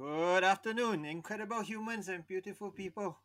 [0.00, 3.18] Good afternoon, incredible humans and beautiful people.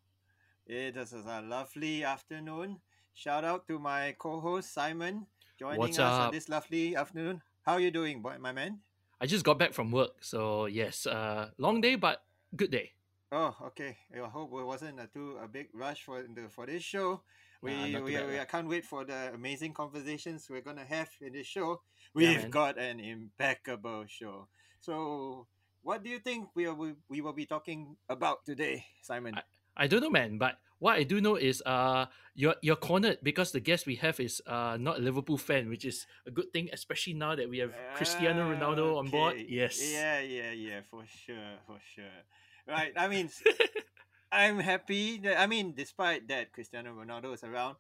[0.68, 2.82] It is a lovely afternoon.
[3.14, 5.26] Shout out to my co-host Simon
[5.58, 7.42] joining What's us on this lovely afternoon.
[7.62, 8.80] How are you doing, boy, my man?
[9.22, 12.92] I just got back from work, so yes, uh, long day but good day.
[13.32, 13.96] Oh, okay.
[14.14, 17.22] I hope it wasn't a too a big rush for the for this show.
[17.62, 18.38] We Nah, we, bad we.
[18.38, 21.80] I can't wait for the amazing conversations we're gonna have in this show.
[22.14, 22.50] We've man.
[22.50, 24.50] got an impeccable show.
[24.82, 25.48] So,
[25.86, 29.38] what do you think we will we will be talking about today, Simon?
[29.78, 33.54] I don't know, man, but what I do know is uh you're you're cornered because
[33.54, 36.74] the guest we have is uh not a Liverpool fan, which is a good thing,
[36.74, 39.38] especially now that we have Cristiano Ronaldo on board.
[39.48, 39.78] Yes.
[39.78, 42.18] Yeah, yeah, yeah, for sure, for sure.
[42.68, 42.92] Right.
[42.98, 43.30] I mean,
[44.32, 47.78] I'm happy that I mean, despite that Cristiano Ronaldo is around,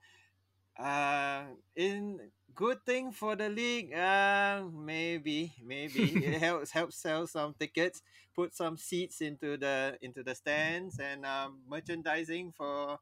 [0.77, 2.21] uh, in
[2.55, 3.93] good thing for the league.
[3.93, 8.01] Uh, maybe, maybe it helps helps sell some tickets,
[8.33, 12.97] put some seats into the into the stands, and um, merchandising for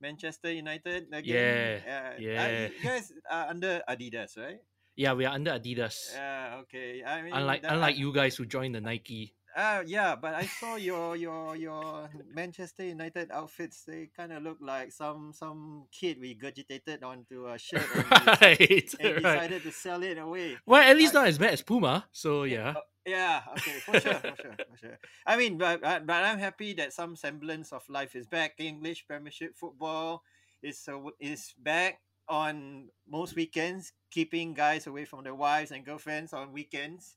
[0.00, 1.82] Manchester United again.
[1.84, 2.44] Yeah, uh, yeah.
[2.44, 4.60] uh, you guys are under Adidas, right?
[4.94, 6.12] Yeah, we are under Adidas.
[6.14, 6.60] Yeah.
[6.66, 7.02] Okay.
[7.06, 9.34] I mean, unlike that- unlike you guys who joined the Nike.
[9.58, 13.82] Uh, yeah, but I saw your your your Manchester United outfits.
[13.82, 19.24] They kind of look like some some kid regurgitated onto a shirt and, right, and
[19.24, 19.50] right.
[19.50, 20.58] decided to sell it away.
[20.64, 22.06] Well, at least I- not as bad as Puma.
[22.12, 22.78] So yeah.
[22.78, 23.42] Uh, yeah.
[23.58, 23.82] Okay.
[23.82, 24.14] For sure.
[24.14, 24.54] For sure.
[24.70, 24.98] For sure.
[25.26, 28.54] I mean, but but but I'm happy that some semblance of life is back.
[28.62, 30.22] English Premiership football
[30.62, 31.98] is uh, is back
[32.28, 37.16] on most weekends, keeping guys away from their wives and girlfriends on weekends.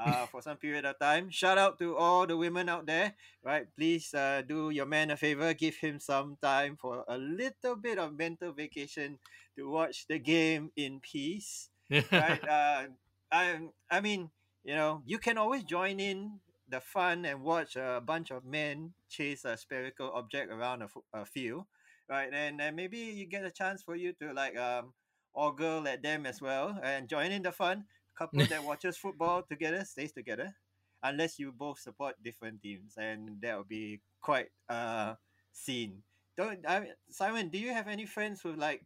[0.00, 1.28] Uh, for some period of time.
[1.28, 3.12] Shout out to all the women out there,
[3.44, 3.66] right?
[3.76, 7.98] Please uh, do your man a favor, give him some time for a little bit
[7.98, 9.18] of mental vacation
[9.58, 11.68] to watch the game in peace
[12.12, 12.40] right?
[12.48, 12.84] Uh,
[13.32, 13.58] I
[13.90, 14.30] I mean,
[14.64, 18.94] you know, you can always join in the fun and watch a bunch of men
[19.08, 21.64] chase a spherical object around a, a field,
[22.08, 22.30] right?
[22.32, 24.92] And then maybe you get a chance for you to like um
[25.34, 27.84] ogle at them as well and join in the fun.
[28.14, 30.54] Couple that watches football together stays together,
[31.02, 35.14] unless you both support different teams, and that would be quite uh
[35.52, 36.02] scene.
[36.36, 37.48] Don't I Simon?
[37.48, 38.84] Do you have any friends with like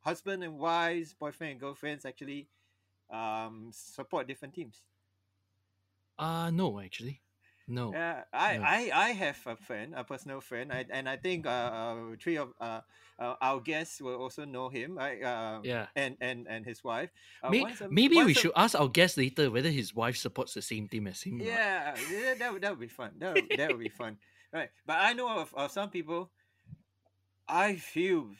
[0.00, 2.48] husband and wives, boyfriend and girlfriends actually
[3.10, 4.84] um support different teams.
[6.18, 7.20] uh no, actually.
[7.70, 7.86] No.
[7.92, 8.62] Yeah, I, no.
[8.62, 12.36] I I have a friend, a personal friend, I, and I think uh, uh three
[12.38, 12.82] of uh,
[13.18, 15.22] uh our guests will also know him, right?
[15.22, 15.88] Uh, Yeah.
[15.96, 17.10] and and and his wife.
[17.42, 20.54] Uh, May- a- maybe we a- should ask our guest later whether his wife supports
[20.54, 21.38] the same team as him.
[21.38, 23.14] Yeah, yeah, that would that would be fun.
[23.18, 24.18] That would, that would be fun,
[24.52, 24.70] right?
[24.84, 26.30] But I know of, of some people.
[27.48, 28.34] I feel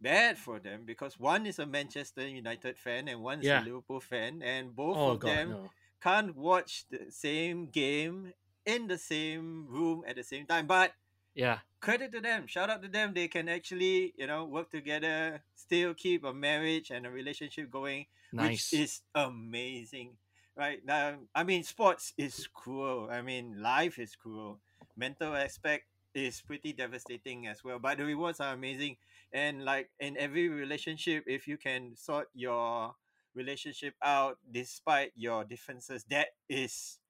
[0.00, 3.54] bad for them because one is a Manchester United fan and one is Yeah.
[3.54, 5.74] a Liverpool fan, and both Oh of god, them no.
[6.02, 8.34] can't watch the same game
[8.66, 10.66] in the same room at the same time.
[10.66, 10.92] But
[11.34, 11.60] Yeah.
[11.80, 13.14] credit to them, shout out to them.
[13.14, 18.06] They can actually, you know, work together, still keep a marriage and a relationship going,
[18.32, 18.72] Nice.
[18.72, 20.16] which is amazing.
[20.56, 23.08] Right now, I mean, sports is cruel.
[23.10, 24.60] I mean, life is cruel.
[24.96, 27.78] Mental aspect is pretty devastating as well.
[27.80, 28.96] But the rewards are amazing.
[29.32, 32.94] And like in every relationship, if you can sort your
[33.34, 37.00] relationship out despite your differences, that is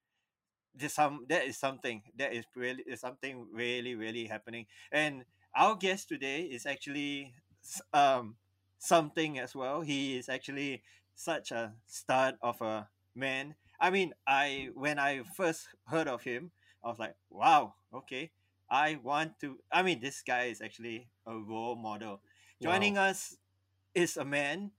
[0.77, 4.67] just some that is something that is really is something really really happening.
[4.93, 5.25] And
[5.57, 7.35] our guest today is actually
[7.93, 8.37] um
[8.79, 9.81] something as well.
[9.81, 10.83] He is actually
[11.15, 13.55] such a stud of a man.
[13.81, 16.51] I mean i when i first heard of him
[16.83, 18.31] i was like wow okay.
[18.71, 22.21] I want to i mean this guy is actually a role model.
[22.63, 23.37] Joining us
[23.95, 24.71] is a man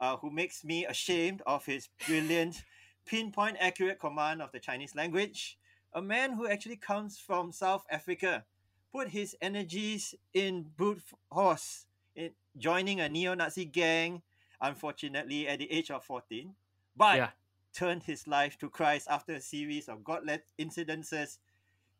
[0.00, 2.62] uh, who makes me ashamed of his brilliant
[3.06, 5.58] pinpoint accurate command of the Chinese language.
[5.92, 8.44] A man who actually comes from South Africa,
[8.92, 14.22] put his energies in brute f- horse, in joining a neo-Nazi gang,
[14.60, 16.54] unfortunately at the age of 14,
[16.96, 17.30] but Yeah.
[17.72, 21.38] turned his life to Christ after a series of godless incidences,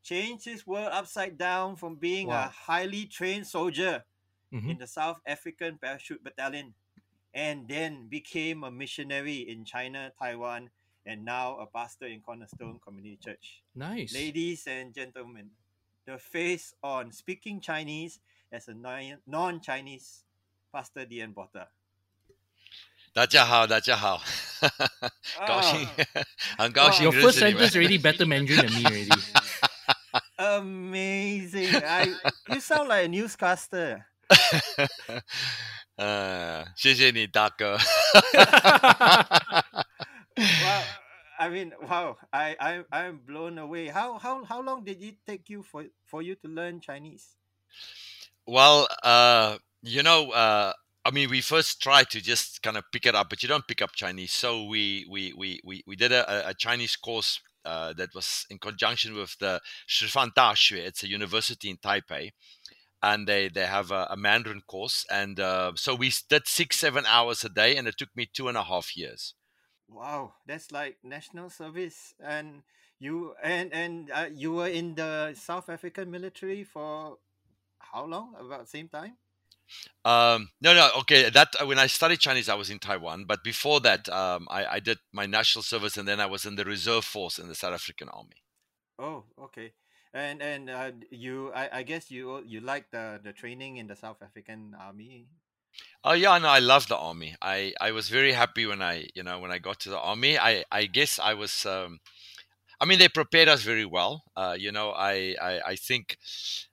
[0.03, 4.05] changed his world upside down from being a highly trained soldier
[4.53, 4.71] Mhm.
[4.71, 6.75] in the South African Parachute Battalion,
[7.35, 10.71] and then became a missionary in China, Taiwan,
[11.07, 13.63] and now a pastor in Cornerstone Community Church.
[13.75, 14.13] Nice.
[14.13, 15.51] Ladies and gentlemen,
[16.05, 18.21] the face on speaking Chinese
[18.53, 20.25] as a non Chinese
[20.73, 21.69] Pastor Dian Botha.
[23.15, 24.21] 大家好，大家好，
[25.47, 25.89] 高兴，
[26.59, 27.71] 很高兴 Your first 认识你们。
[27.71, 29.09] sentence already better Mandarin than me already.
[30.37, 31.83] Amazing!
[31.83, 32.15] I,
[32.49, 34.05] you sound like a newscaster.
[35.97, 37.79] 呃，谢谢你，大哥。
[40.59, 40.85] Well,
[41.39, 42.17] I I mean, wow!
[42.33, 43.89] I I I'm blown away.
[43.89, 47.37] How how how long did it take you for for you to learn Chinese?
[48.47, 50.73] Well, uh, you know, uh,
[51.05, 53.67] I mean, we first tried to just kind of pick it up, but you don't
[53.67, 54.33] pick up Chinese.
[54.33, 58.59] So we we we we, we did a, a Chinese course uh, that was in
[58.59, 60.79] conjunction with the Shifan Daxue.
[60.79, 62.33] It's a university in Taipei,
[63.03, 65.05] and they they have a, a Mandarin course.
[65.11, 68.49] And uh, so we did six seven hours a day, and it took me two
[68.49, 69.35] and a half years.
[69.89, 72.63] Wow, that's like national service, and
[72.99, 77.19] you and and uh, you were in the South African military for
[77.79, 78.35] how long?
[78.39, 79.17] About same time?
[80.05, 81.31] Um, no, no, okay.
[81.31, 84.67] That uh, when I studied Chinese, I was in Taiwan, but before that, um, I,
[84.67, 87.55] I did my national service, and then I was in the reserve force in the
[87.55, 88.43] South African Army.
[88.99, 89.73] Oh, okay.
[90.15, 93.97] And and uh, you, I, I guess you you like the the training in the
[93.97, 95.29] South African Army.
[96.05, 97.35] Oh yeah, no, I love the army.
[97.43, 100.39] I, I was very happy when I you know when I got to the army.
[100.39, 101.67] I, I guess I was.
[101.67, 101.99] Um,
[102.81, 104.25] I mean, they prepared us very well.
[104.37, 106.19] Uh, you know, I I, I think.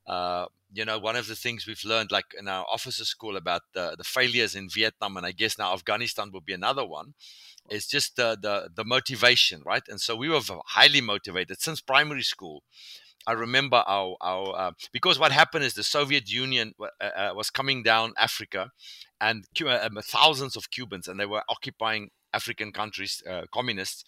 [0.07, 3.61] Uh, you know, one of the things we've learned, like in our officer school, about
[3.73, 7.13] the, the failures in Vietnam, and I guess now Afghanistan will be another one,
[7.69, 9.83] is just the, the the motivation, right?
[9.89, 12.63] And so we were highly motivated since primary school.
[13.25, 17.49] I remember our our uh, because what happened is the Soviet Union uh, uh, was
[17.49, 18.71] coming down Africa,
[19.21, 24.03] and uh, thousands of Cubans, and they were occupying African countries, uh, communists.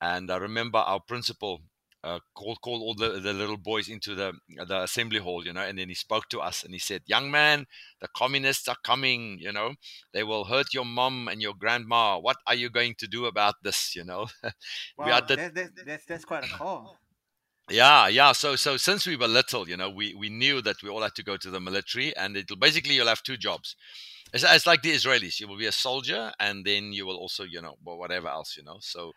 [0.00, 1.62] And I remember our principal
[2.04, 5.60] uh, called called all the, the little boys into the the assembly hall, you know,
[5.60, 7.66] and then he spoke to us and he said, "Young man,
[8.00, 9.38] the communists are coming.
[9.40, 9.74] You know,
[10.12, 12.18] they will hurt your mom and your grandma.
[12.18, 13.94] What are you going to do about this?
[13.96, 14.26] You know."
[14.98, 15.36] wow, the...
[15.36, 16.96] that, that, that's that's quite a call.
[17.70, 18.32] Yeah, yeah.
[18.32, 21.14] So, so since we were little, you know, we we knew that we all had
[21.16, 23.76] to go to the military, and it'll basically you'll have two jobs.
[24.32, 25.40] It's, it's like the Israelis.
[25.40, 28.62] You will be a soldier, and then you will also, you know, whatever else, you
[28.64, 28.78] know.
[28.80, 29.12] So,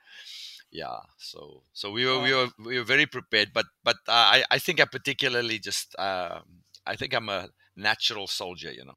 [0.71, 4.44] yeah so so we were we were we were very prepared but but uh, i
[4.51, 6.39] i think i particularly just uh,
[6.88, 8.95] i think i'm a natural soldier you know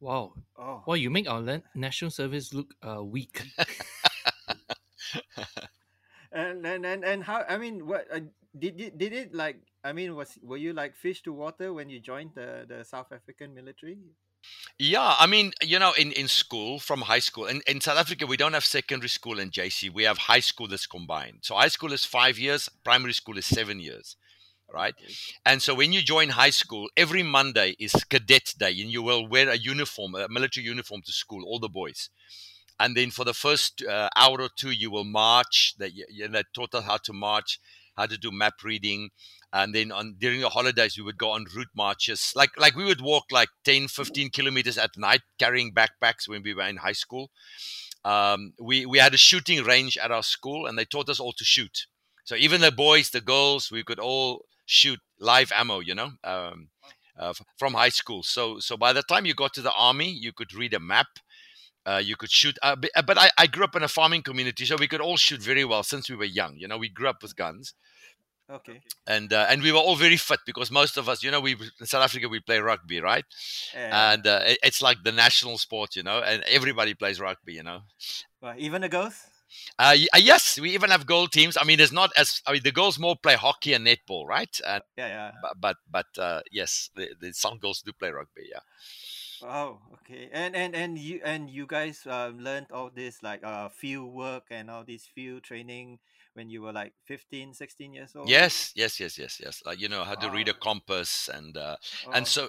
[0.00, 3.42] wow oh well you make our national service look uh, weak
[6.32, 8.20] and, and and and how i mean what uh,
[8.58, 11.88] did it did it like i mean was were you like fish to water when
[11.88, 13.98] you joined the the south african military
[14.78, 18.26] yeah, I mean, you know, in, in school, from high school, in, in South Africa,
[18.26, 19.92] we don't have secondary school and JC.
[19.92, 21.38] We have high school that's combined.
[21.42, 24.16] So high school is five years, primary school is seven years,
[24.72, 24.94] right?
[25.46, 29.28] And so when you join high school, every Monday is cadet day, and you will
[29.28, 32.08] wear a uniform, a military uniform to school, all the boys.
[32.82, 35.74] And then for the first uh, hour or two, you will march.
[35.78, 37.60] That you, know, taught us how to march,
[37.96, 39.10] how to do map reading,
[39.52, 42.32] and then on during the holidays we would go on route marches.
[42.34, 46.54] Like like we would walk like 10 15 kilometers at night carrying backpacks when we
[46.54, 47.30] were in high school.
[48.04, 51.32] Um, we we had a shooting range at our school and they taught us all
[51.34, 51.86] to shoot.
[52.24, 56.68] So even the boys the girls we could all shoot live ammo you know um,
[57.16, 58.24] uh, from high school.
[58.24, 61.06] So so by the time you got to the army you could read a map
[61.86, 64.76] uh, you could shoot uh, but I, I grew up in a farming community so
[64.76, 67.22] we could all shoot very well since we were young you know we grew up
[67.22, 67.74] with guns
[68.52, 68.80] Okay.
[69.06, 71.52] And uh, and we were all very fit because most of us, you know, we
[71.52, 73.24] in South Africa we play rugby, right?
[73.74, 74.12] Yeah.
[74.12, 77.62] And uh, it, it's like the national sport, you know, and everybody plays rugby, you
[77.62, 77.80] know.
[78.42, 79.14] Well, even the girls.
[79.78, 81.56] Uh, uh, yes, we even have goal teams.
[81.58, 84.60] I mean, there's not as I mean, the girls more play hockey and netball, right?
[84.66, 85.30] And, yeah, yeah.
[85.40, 88.48] But but, but uh, yes, the, the, some girls do play rugby.
[88.50, 88.60] Yeah.
[89.44, 90.28] Oh, okay.
[90.32, 94.44] And and and you and you guys uh, learned all this like uh field work
[94.50, 95.98] and all this field training
[96.34, 98.28] when you were like 15 16 years old?
[98.28, 99.62] Yes yes yes yes yes.
[99.66, 102.12] Like you know how to read a compass and uh, oh.
[102.12, 102.48] and so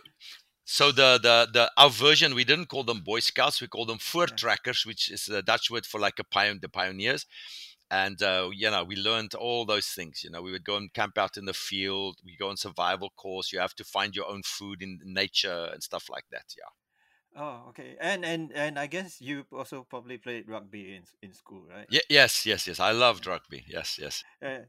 [0.65, 3.97] so the, the the our version we didn't call them boy scouts we call them
[3.97, 7.25] voortrekkers which is the dutch word for like a pioneer the pioneers.
[7.91, 10.93] And uh, you know we learned all those things you know we would go and
[10.93, 14.27] camp out in the field we go on survival course you have to find your
[14.29, 16.69] own food in nature and stuff like that yeah
[17.35, 17.95] Oh, okay.
[17.99, 21.87] And and and I guess you also probably played rugby in in school, right?
[21.89, 22.79] Yeah, yes, yes, yes.
[22.79, 23.65] I loved rugby.
[23.67, 24.23] Yes, yes.
[24.43, 24.65] Uh,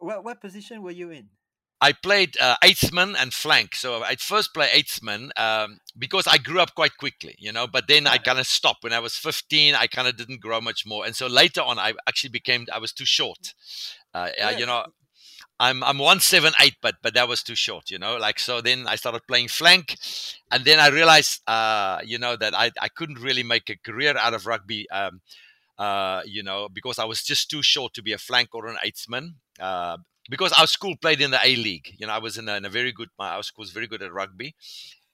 [0.00, 1.28] what what position were you in?
[1.80, 3.74] I played uh, eighthman and flank.
[3.74, 7.66] So I first played eighthman um, because I grew up quite quickly, you know.
[7.66, 9.74] But then I kind of stopped when I was 15.
[9.74, 12.78] I kind of didn't grow much more, and so later on, I actually became I
[12.78, 13.54] was too short.
[14.14, 14.56] Uh, yeah.
[14.56, 14.86] you know,
[15.60, 18.16] I'm I'm one seven eight, but but that was too short, you know.
[18.16, 19.96] Like so, then I started playing flank,
[20.50, 24.16] and then I realized, uh, you know, that I I couldn't really make a career
[24.18, 25.20] out of rugby, um,
[25.78, 28.76] uh, you know, because I was just too short to be a flank or an
[28.84, 29.34] eightsman.
[29.60, 29.98] Uh,
[30.30, 32.64] because our school played in the A League, you know, I was in a, in
[32.64, 33.08] a very good.
[33.18, 34.54] My our school was very good at rugby,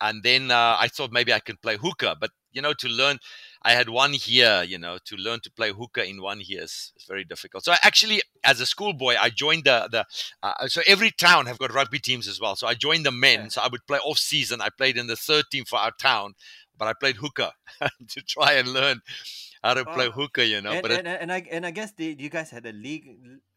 [0.01, 3.19] and then uh, I thought maybe I could play hooker, but you know to learn
[3.63, 6.93] I had one year, you know, to learn to play hooker in one year is,
[6.97, 7.65] is very difficult.
[7.65, 10.07] So I actually, as a schoolboy, I joined the the.
[10.43, 12.57] Uh, so every town have got rugby teams as well.
[12.57, 13.41] So I joined the men.
[13.41, 13.49] Yeah.
[13.49, 14.61] So I would play off season.
[14.61, 16.35] I played in the third team for our town,
[16.79, 17.53] but I played hooker
[18.09, 19.03] to try and learn
[19.63, 20.11] how to play oh.
[20.11, 20.73] hooker, you know.
[20.73, 23.09] And, but and, it, and I and I guess the, you guys had a league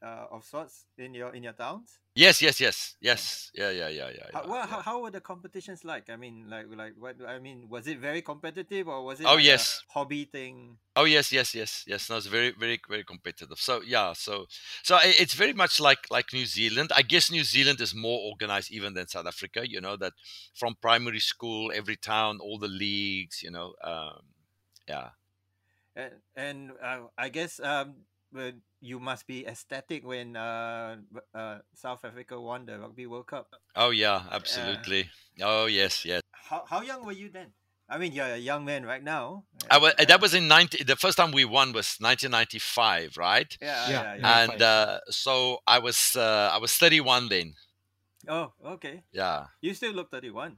[0.01, 1.99] uh, of sorts in your in your towns.
[2.15, 3.49] Yes, yes, yes, yes.
[3.55, 4.27] Yeah, yeah, yeah, yeah.
[4.33, 4.65] How, well, yeah.
[4.67, 6.11] How, how were the competitions like?
[6.11, 7.15] I mean, like, like what?
[7.27, 9.25] I mean, was it very competitive or was it?
[9.25, 10.77] Oh like yes, hobby thing.
[10.95, 12.09] Oh yes, yes, yes, yes.
[12.09, 13.57] No, it's very, very, very competitive.
[13.57, 14.45] So yeah, so
[14.83, 16.91] so it's very much like like New Zealand.
[16.95, 19.67] I guess New Zealand is more organized even than South Africa.
[19.67, 20.13] You know that
[20.53, 23.41] from primary school, every town, all the leagues.
[23.41, 24.19] You know, um,
[24.87, 25.09] yeah.
[25.95, 28.05] And and uh, I guess um,
[28.81, 30.97] you must be ecstatic when uh,
[31.33, 33.47] uh, South Africa won the Rugby World Cup.
[33.75, 35.09] Oh yeah, absolutely.
[35.39, 36.21] Uh, oh yes, yes.
[36.31, 37.53] How how young were you then?
[37.89, 39.43] I mean, you're a young man right now.
[39.69, 40.85] I was, that was in 90.
[40.85, 43.55] The first time we won was 1995, right?
[43.61, 43.89] Yeah, yeah.
[43.89, 44.43] yeah, yeah.
[44.43, 47.53] And uh, so I was uh, I was 31 then.
[48.27, 49.03] Oh, okay.
[49.11, 49.47] Yeah.
[49.61, 50.55] You still look 31.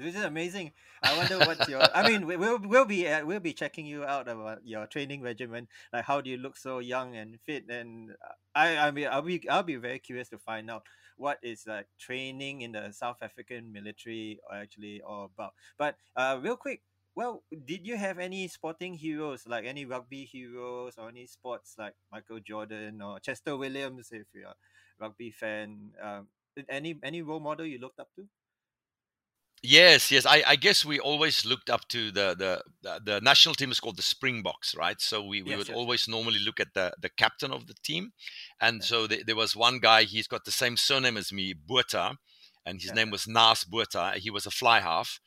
[0.00, 0.72] This is amazing.
[1.02, 1.84] I wonder what's your.
[1.94, 5.68] I mean, we'll we'll be uh, we'll be checking you out about your training regimen.
[5.92, 7.68] Like, how do you look so young and fit?
[7.68, 8.16] And
[8.54, 10.88] I I mean, I'll be I'll be very curious to find out
[11.18, 15.52] what is like training in the South African military actually all about.
[15.76, 16.80] But uh, real quick,
[17.14, 21.92] well, did you have any sporting heroes like any rugby heroes or any sports like
[22.10, 24.56] Michael Jordan or Chester Williams if you're a
[24.98, 25.92] rugby fan?
[26.00, 26.28] Um,
[26.70, 28.24] any any role model you looked up to?
[29.62, 30.24] Yes, yes.
[30.24, 32.34] I, I guess we always looked up to the,
[32.82, 34.98] the the national team is called the Springboks, right?
[35.00, 35.76] So we, we yes, would yes.
[35.76, 38.12] always normally look at the, the captain of the team,
[38.58, 38.86] and yeah.
[38.86, 40.04] so the, there was one guy.
[40.04, 42.16] He's got the same surname as me, Botha,
[42.64, 42.94] and his yeah.
[42.94, 44.12] name was Naas Botha.
[44.16, 45.20] He was a fly half,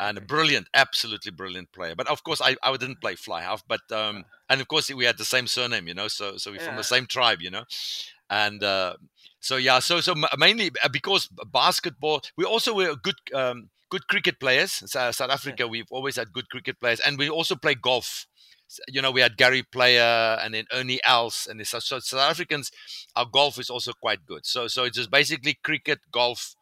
[0.00, 1.94] and a brilliant, absolutely brilliant player.
[1.94, 5.04] But of course, I, I didn't play fly half, but um, and of course we
[5.04, 6.08] had the same surname, you know.
[6.08, 6.66] So so we're yeah.
[6.66, 7.62] from the same tribe, you know,
[8.30, 8.94] and uh,
[9.40, 14.40] so yeah, so so mainly uh, because basketball, we also were good um, good cricket
[14.40, 14.82] players.
[14.90, 18.26] South Africa, we've always had good cricket players, and we also play golf.
[18.86, 22.70] You know, we had Gary Player and then Ernie Els, and so, so South Africans,
[23.16, 24.44] our golf is also quite good.
[24.44, 26.54] So so it's just basically cricket, golf,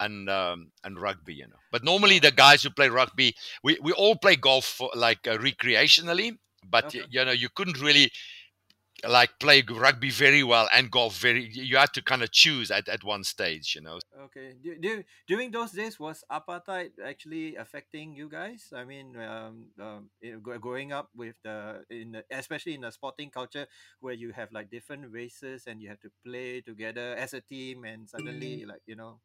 [0.00, 1.34] and um, and rugby.
[1.34, 4.90] You know, but normally the guys who play rugby, we we all play golf for,
[4.94, 6.38] like uh, recreationally,
[6.68, 7.02] but okay.
[7.10, 8.10] you know you couldn't really
[9.08, 12.88] like play rugby very well and golf very you had to kind of choose at,
[12.88, 18.14] at one stage you know okay do, do, during those days was apartheid actually affecting
[18.14, 20.08] you guys i mean um, um
[20.60, 23.66] growing up with the in the, especially in the sporting culture
[24.00, 27.84] where you have like different races and you have to play together as a team
[27.84, 28.68] and suddenly mm.
[28.68, 29.18] like you know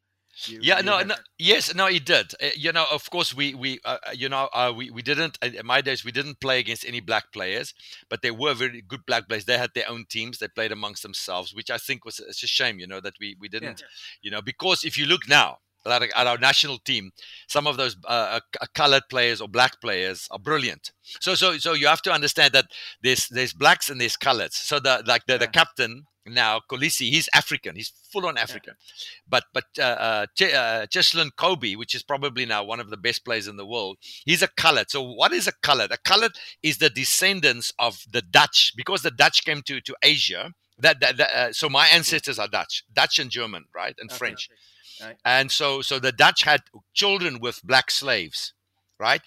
[0.46, 2.34] you, yeah, you no, no, yes, no, it did.
[2.42, 5.38] Uh, you know, of course, we we uh, uh you know uh, we we didn't
[5.42, 7.74] in my days we didn't play against any black players,
[8.10, 9.46] but they were very good black players.
[9.46, 10.38] They had their own teams.
[10.38, 13.36] They played amongst themselves, which I think was it's a shame, you know, that we
[13.40, 13.88] we didn't, yeah.
[14.22, 17.12] you know, because if you look now at, at our national team,
[17.48, 20.92] some of those uh, uh colored players or black players are brilliant.
[21.20, 22.66] So so so you have to understand that
[23.02, 24.54] there's there's blacks and there's coloreds.
[24.54, 25.40] So the like the, yeah.
[25.40, 27.76] the captain now Kolisi, he's African.
[27.76, 28.74] He's full on African.
[28.78, 28.94] Yeah.
[29.30, 32.98] But but uh, uh, Ch- uh, Cheslin Kolbe, which is probably now one of the
[32.98, 34.90] best players in the world, he's a colored.
[34.90, 35.92] So what is a colored?
[35.92, 40.54] A colored is the descendants of the Dutch because the Dutch came to to Asia.
[40.80, 44.18] That, that, that uh, so my ancestors are Dutch, Dutch and German, right, and okay.
[44.18, 44.50] French.
[45.02, 45.16] Right.
[45.26, 46.62] And so so the Dutch had
[46.94, 48.54] children with black slaves,
[49.00, 49.22] right?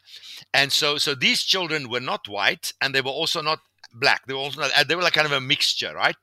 [0.54, 3.61] And so so these children were not white and they were also not
[3.92, 4.26] black.
[4.26, 6.16] They were also not, they were like kind of a mixture, right?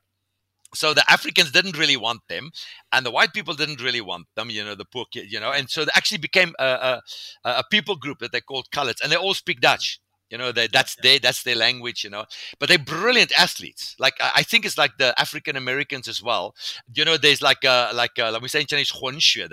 [0.74, 2.50] so the africans didn't really want them
[2.92, 5.52] and the white people didn't really want them you know the poor kids you know
[5.52, 7.00] and so they actually became a,
[7.44, 10.52] a, a people group that they called coloreds and they all speak dutch you know
[10.52, 11.10] they, that's yeah.
[11.10, 12.24] their that's their language you know
[12.58, 13.96] but they're brilliant athletes.
[13.98, 16.54] Like i think it's like the african americans as well.
[16.94, 18.92] You know there's like uh like a, like we say in chinese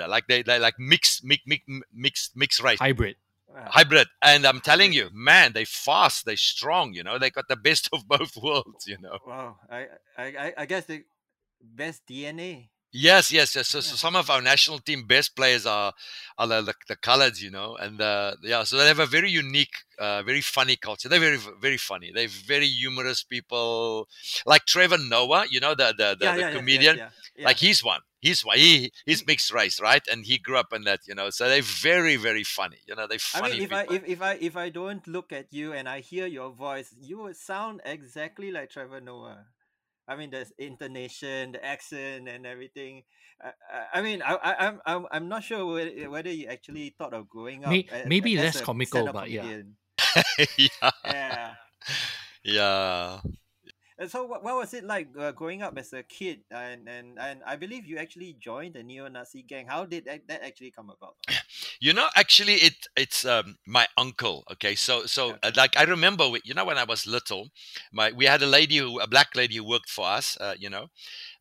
[0.08, 1.48] like they they like mixed mixed
[1.94, 2.80] mixed mixed race.
[2.80, 3.16] Hybrid
[3.68, 4.08] hybrid.
[4.22, 7.18] And i'm telling you man they fast they strong you know?
[7.18, 9.20] They got the best of both worlds you know?
[9.26, 11.04] Wow i i i guess the
[11.62, 13.68] best dna Yes, yes, yes.
[13.68, 13.82] So, yeah.
[13.82, 15.92] so, some of our national team best players are
[16.38, 19.30] are the, the, the coloreds, you know, and uh, yeah, so they have a very
[19.30, 21.10] unique, uh, very funny culture.
[21.10, 22.14] They're very very funny.
[22.16, 24.08] They're very humorous people,
[24.46, 27.00] like Trevor Noah, you know, the the, the, yeah, the yeah, comedian.
[27.44, 28.00] Like he's one.
[28.22, 28.58] He's one.
[28.58, 30.02] He he's mixed race, right?
[30.10, 31.30] And he grew up in that, you know.
[31.32, 32.78] So they're very very funny.
[32.88, 33.48] You know, they funny.
[33.48, 33.94] I mean, if people.
[33.94, 36.96] I if, if I if I don't look at you and I hear your voice,
[36.98, 39.48] you would sound exactly like Trevor Noah.
[40.08, 43.04] I mean, the intonation, the accent, and everything.
[43.42, 47.14] I, I mean, I, I, I'm, I'm, I'm not sure eh, whether you actually thought
[47.14, 47.72] of growing up.
[47.72, 49.62] Maybe, maybe less comical, but yeah.
[50.58, 50.92] yeah.
[51.06, 51.54] Yeah.
[52.44, 53.20] Yeah.
[53.98, 56.42] And so, what, what was it like uh, growing up as a kid?
[56.52, 59.68] And, and and I believe you actually joined the neo-Nazi gang.
[59.68, 61.16] How did that, that actually come about?
[61.80, 64.44] You know, actually, it it's um, my uncle.
[64.52, 65.40] Okay, so so Okay.
[65.44, 67.50] uh, like I remember, you know, when I was little,
[67.92, 70.38] my we had a lady who a black lady who worked for us.
[70.40, 70.88] Uh, you know,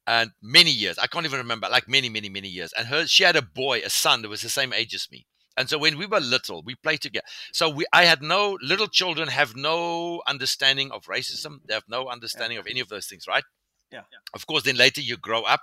[0.06, 2.72] and many years I can't even remember, like many many many years.
[2.76, 5.26] And her she had a boy, a son that was the same age as me.
[5.56, 7.26] And so when we were little, we played together.
[7.52, 11.60] So we, I had no little children have no understanding of racism.
[11.66, 13.44] They have no understanding of any of those things, right?
[13.92, 14.02] Yeah.
[14.32, 15.60] Of course, then later you grow up,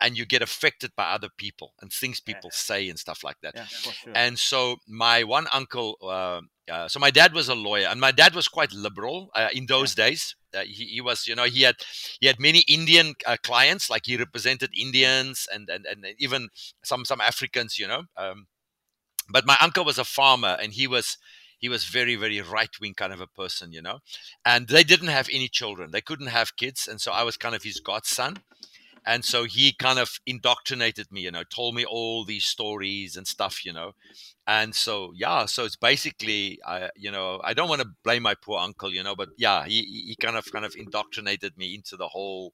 [0.00, 2.34] and you get affected by other people and things Yeah.
[2.34, 3.54] people say and stuff like that.
[3.54, 4.12] Yeah, sure.
[4.14, 8.12] And so my one uncle, uh, uh, so my dad was a lawyer, and my
[8.12, 10.36] dad was quite liberal uh, in those days.
[10.52, 11.76] Uh, he, he was, you know, he had
[12.20, 16.50] he had many Indian uh, clients, like he represented Indians and, and and even
[16.84, 18.04] some some Africans, you know.
[18.16, 18.46] Um,
[19.30, 21.18] but my uncle was a farmer, and he was
[21.58, 24.00] he was very very right wing kind of a person, you know.
[24.44, 27.54] And they didn't have any children; they couldn't have kids, and so I was kind
[27.54, 28.38] of his godson.
[29.06, 33.26] And so he kind of indoctrinated me you know told me all these stories and
[33.26, 33.92] stuff you know?
[34.46, 38.34] And so yeah so it's basically i you know i don't want to blame my
[38.34, 41.74] poor uncle you know but yeah he he he kind of kind of indoctrinated me
[41.74, 42.52] into the whole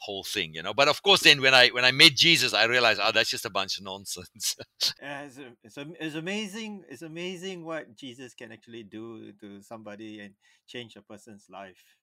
[0.00, 2.64] whole thing you know but of course then when i when i met jesus i
[2.64, 4.56] realized oh that's just a bunch of nonsense
[5.02, 6.84] it's, it's, it's amazing.
[6.88, 10.34] It's amazing what Jesus can actually do to somebody and
[10.66, 11.96] change a person's life.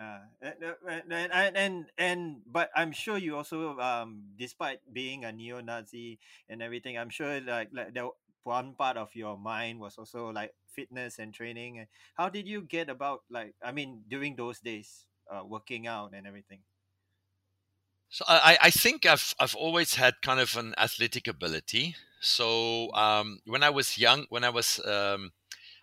[0.00, 5.24] Uh, and, uh, and, and, and, and, but I'm sure you also, um, despite being
[5.24, 8.10] a neo-Nazi and everything, I'm sure like, like the
[8.42, 11.86] one part of your mind was also like fitness and training.
[12.14, 16.26] How did you get about like, I mean, during those days, uh, working out and
[16.26, 16.60] everything?
[18.08, 21.96] So I, I think I've I've always had kind of an athletic ability.
[22.20, 25.32] So um, when I was young, when I was um,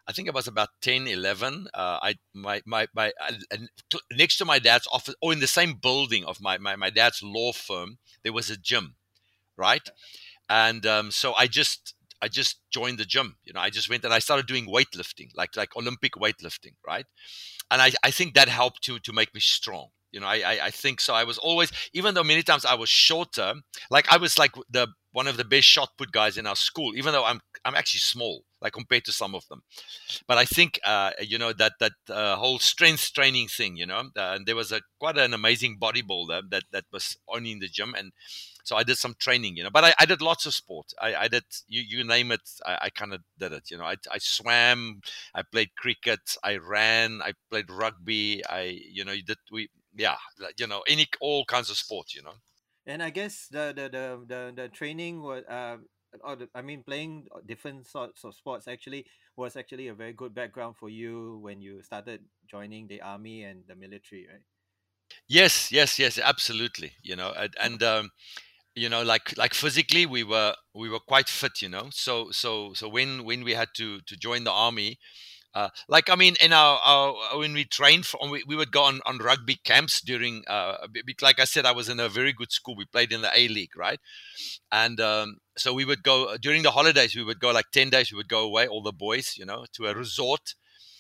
[0.08, 3.12] I think I was about 10, 11, uh, I my my my
[4.12, 7.22] next to my dad's office, or in the same building of my my, my dad's
[7.24, 8.96] law firm, there was a gym,
[9.58, 9.88] right?
[10.50, 13.38] And um, so I just I just joined the gym.
[13.46, 17.06] You know, I just went and I started doing weightlifting, like like Olympic weightlifting, right?
[17.72, 19.90] and I, I think that helped to to make me strong.
[20.12, 21.14] You know, I, I I think so.
[21.14, 23.54] I was always, even though many times I was shorter,
[23.90, 26.94] like I was like the one of the best shot put guys in our school.
[26.96, 29.64] Even though I'm I'm actually small, like compared to some of them.
[30.28, 33.78] But I think uh, you know that that uh, whole strength training thing.
[33.78, 37.52] You know, uh, and there was a quite an amazing bodybuilder that that was only
[37.52, 38.12] in the gym, and
[38.64, 39.58] so I did some training.
[39.58, 40.94] You know, but I, I did lots of sport.
[41.02, 42.42] I, I did you you name it.
[42.66, 43.72] I, I kind of did it.
[43.72, 45.02] You know, I I swam,
[45.34, 46.36] I played cricket.
[46.44, 47.22] I ran.
[47.22, 48.44] I played rugby.
[48.48, 50.18] I, you know, did we, yeah,
[50.58, 52.14] you know, any all kinds of sport.
[52.14, 52.36] You know.
[52.86, 55.78] And I guess the the the the, the training was uh
[56.24, 60.34] or the, I mean playing different sorts of sports actually was actually a very good
[60.34, 64.44] background for you when you started joining the army and the military, right?
[65.28, 66.94] Yes, yes, yes, absolutely.
[67.04, 68.10] You know, and, and um,
[68.76, 71.62] you know, like like physically, we were we were quite fit.
[71.62, 75.00] You know, so so so when when we had to to join the army.
[75.54, 78.84] Uh, like I mean, in our, our when we trained, for, we, we would go
[78.84, 80.44] on, on rugby camps during.
[80.48, 80.78] Uh,
[81.22, 82.76] like I said, I was in a very good school.
[82.76, 84.00] We played in the A League, right?
[84.72, 88.12] and um, so we would go during the holidays we would go like 10 days
[88.12, 90.56] we would go away all the boys you know to a resort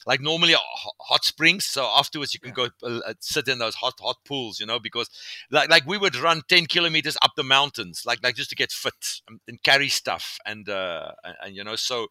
[0.05, 0.55] like normally
[1.01, 2.67] hot springs so afterwards you can Yeah.
[2.67, 5.09] go uh, uh, sit in those hot hot pools you know because
[5.51, 8.71] like like we would run 10 kilometers up the mountains like like just to get
[8.71, 12.07] fit and, and carry stuff and uh and, and, you know so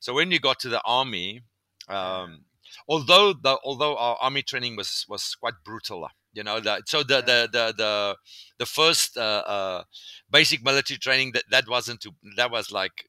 [0.00, 1.42] so when you got to the army
[1.88, 2.44] um
[2.88, 7.02] although the although our army training was was quite brutal uh, you know the, so
[7.02, 8.16] the, the the the
[8.58, 9.82] the first uh, uh
[10.30, 13.08] basic military training that that wasn't too that was like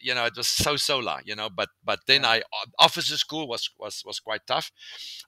[0.00, 2.28] you know it was so solar you know but but then Yeah.
[2.28, 2.42] i
[2.78, 4.70] officer school was was was quite tough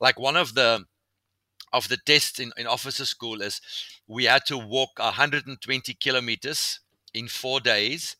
[0.00, 0.85] like one of the
[1.72, 3.61] of the tests in, in officer school is
[4.07, 6.81] we had to walk 120 kilometers
[7.14, 8.16] in four days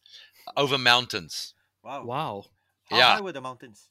[0.57, 1.55] over mountains
[1.85, 2.05] Wow.
[2.07, 2.47] Wow.
[2.85, 3.05] How Yeah.
[3.05, 3.89] high were the mountains?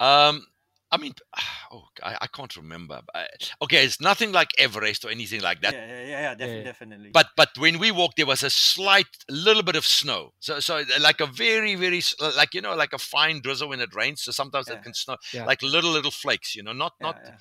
[0.00, 0.44] Um
[0.90, 1.12] i mean
[1.72, 3.26] oh i, I can't remember I,
[3.62, 6.64] okay it's nothing like everest or anything like that yeah, yeah, yeah, yeah, defi- Yeah.
[6.64, 7.10] definitely.
[7.12, 10.82] but but when we walked there was a slight little bit of snow so so
[11.00, 12.02] like a very very
[12.36, 14.74] like you know like a fine drizzle when it rains so sometimes Yeah.
[14.74, 15.44] it can snow Yeah.
[15.46, 17.36] like little little flakes you know not yeah, not yeah.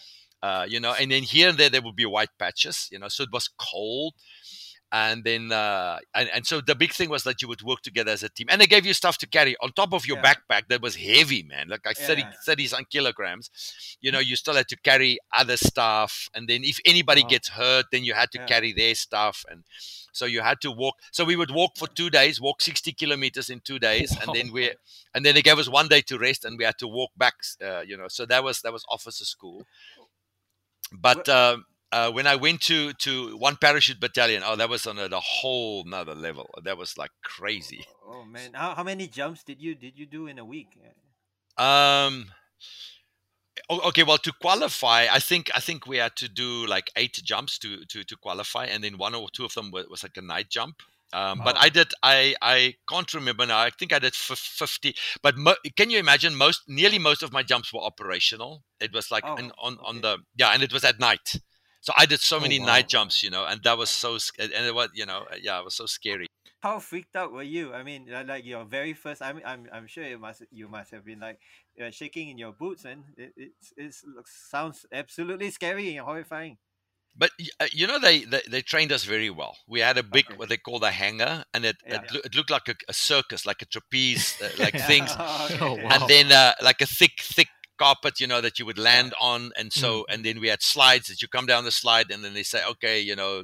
[0.48, 3.08] uh you know and then here and there there would be white patches you know
[3.08, 4.14] so it was cold
[4.94, 8.12] and then uh, and, and so the big thing was that you would work together
[8.12, 10.34] as a team and they gave you stuff to carry on top of your Yeah.
[10.36, 12.32] backpack that was heavy man like like 30 Yeah.
[12.46, 16.80] 30 some kilograms you know you still had to carry other stuff and then if
[16.86, 17.28] anybody Wow.
[17.30, 18.46] gets hurt then you had to Yeah.
[18.46, 19.64] carry their stuff and
[20.12, 23.50] so you had to walk so we would walk for two days walk 60 kilometers
[23.50, 24.72] in two days and then we
[25.16, 27.36] and then they gave us one day to rest and we had to walk back
[27.64, 29.66] uh, you know so that was that was officer school
[30.92, 34.98] but um, uh, when I went to to one parachute battalion, oh, that was on
[35.00, 36.48] a, a whole nother level.
[36.68, 37.86] That was like crazy.
[38.06, 40.70] Oh man, how, how many jumps did you did you do in a week?
[41.58, 42.16] Um,
[43.70, 47.58] okay, well, to qualify, I think I think we had to do like eight jumps
[47.60, 50.22] to to to qualify, and then one or two of them was, was like a
[50.22, 50.76] night jump.
[51.14, 51.60] Um, But Oh.
[51.62, 51.94] I did.
[52.02, 53.60] I I can't remember now.
[53.60, 54.96] I think I did fif- fifty.
[55.22, 56.36] But mo- can you imagine?
[56.36, 58.64] Most nearly most of my jumps were operational.
[58.80, 61.36] It was like Oh, in, on on the yeah, and it was at night.
[61.84, 62.60] So I did so Oh, many wow.
[62.60, 65.66] night jumps, you know, and that was so and it was you know yeah, it
[65.66, 66.28] was so scary.
[66.62, 67.74] How freaked out were you?
[67.74, 69.22] I mean, like your very first.
[69.22, 71.40] I'm I'm I'm sure it must you must have been like
[71.82, 76.58] uh, shaking in your boots, and it it's, it's looks sounds absolutely scary and horrifying.
[77.16, 79.58] But uh, you know they, they they trained us very well.
[79.68, 80.36] We had a big Okay.
[80.36, 82.02] what they call the hangar, and it Yeah.
[82.02, 85.16] it, loo- it looked like a, a circus, like a trapeze, uh, like things,
[85.62, 85.92] Oh, wow.
[85.92, 89.52] and then uh, like a thick thick carpet, you know, that you would land on,
[89.58, 90.14] and so mm-hmm.
[90.14, 92.62] and then we had slides that you come down the slide, and then they say,
[92.72, 93.44] okay, you know,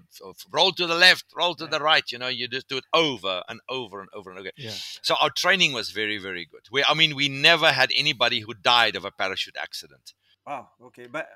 [0.51, 3.43] roll to the left, roll to the right, you know, you just do it over
[3.47, 4.49] and over and over and over.
[4.57, 4.71] Yeah.
[5.01, 6.61] So our training was very very good.
[6.71, 10.13] We I mean we never had anybody who died of a parachute accident.
[10.45, 10.69] Wow.
[10.87, 11.27] Okay, but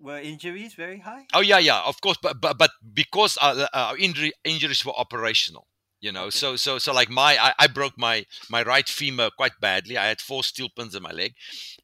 [0.00, 1.26] were injuries very high?
[1.34, 5.66] Oh yeah, yeah, of course, but but, but because our, our injury injuries were operational,
[6.02, 6.38] you know, Okay.
[6.42, 9.96] so so so like my I, I broke my my right femur quite badly.
[9.96, 11.32] I had four steel pins in my leg,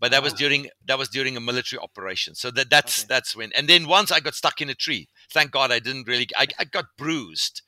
[0.01, 0.43] but that was Ah.
[0.43, 2.35] during that was during a military operation.
[2.35, 3.07] So that that's Okay.
[3.09, 3.51] that's when.
[3.57, 5.09] And then once I got stuck in a tree.
[5.31, 6.27] Thank God I didn't really.
[6.37, 7.63] I, I got bruised,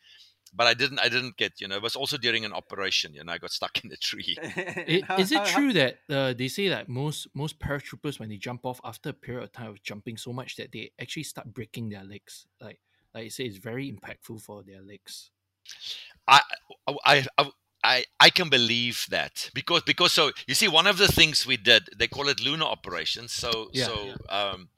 [0.59, 1.77] but I didn't I didn't get you know.
[1.77, 3.15] It was also during an operation.
[3.15, 4.37] You know, I got stuck in a tree.
[4.43, 8.19] I- How- Is it how- how- true that uh, they say that most most paratroopers
[8.19, 10.91] when they jump off after a period of time of jumping so much that they
[11.01, 12.47] actually start breaking their legs?
[12.61, 12.81] Like
[13.15, 15.31] like you say, it's very impactful for their legs.
[16.29, 16.41] I,
[17.05, 17.51] I, I,
[17.83, 21.57] I, I can believe that because because so you see one of the things we
[21.57, 23.33] did they call it lunar operations.
[23.33, 24.69] So Yeah, so um,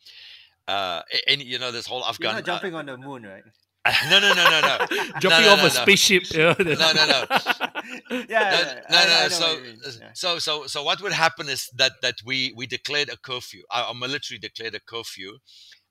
[0.69, 3.43] uh, and you know this whole You're not jumping on the moon, right?
[3.85, 4.87] uh, no, no, no, no, no.
[5.21, 5.69] Jumping no, off no, a no.
[5.69, 6.25] spaceship.
[6.33, 7.25] Yeah, No, no, no.
[8.11, 9.25] yeah, no, yeah, no, I- no.
[9.25, 10.11] I so, what you mean, yeah.
[10.15, 13.63] so, so, so, what would happen is that that we we declared a curfew.
[13.71, 15.39] Our, our military declared a curfew,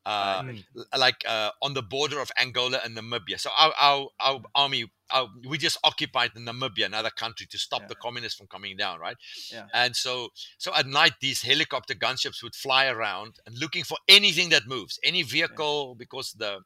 [0.06, 0.64] uh, Mm.
[0.98, 3.40] like uh, on the border of Angola and Namibia.
[3.40, 7.88] So our our, our army, our, we just occupied Namibia, another country, to stop Yeah.
[7.90, 9.18] the communists from coming down, right?
[9.52, 9.68] Yeah.
[9.74, 14.50] And so, so at night, these helicopter gunships would fly around and looking for anything
[14.50, 16.62] that moves, any vehicle, because the,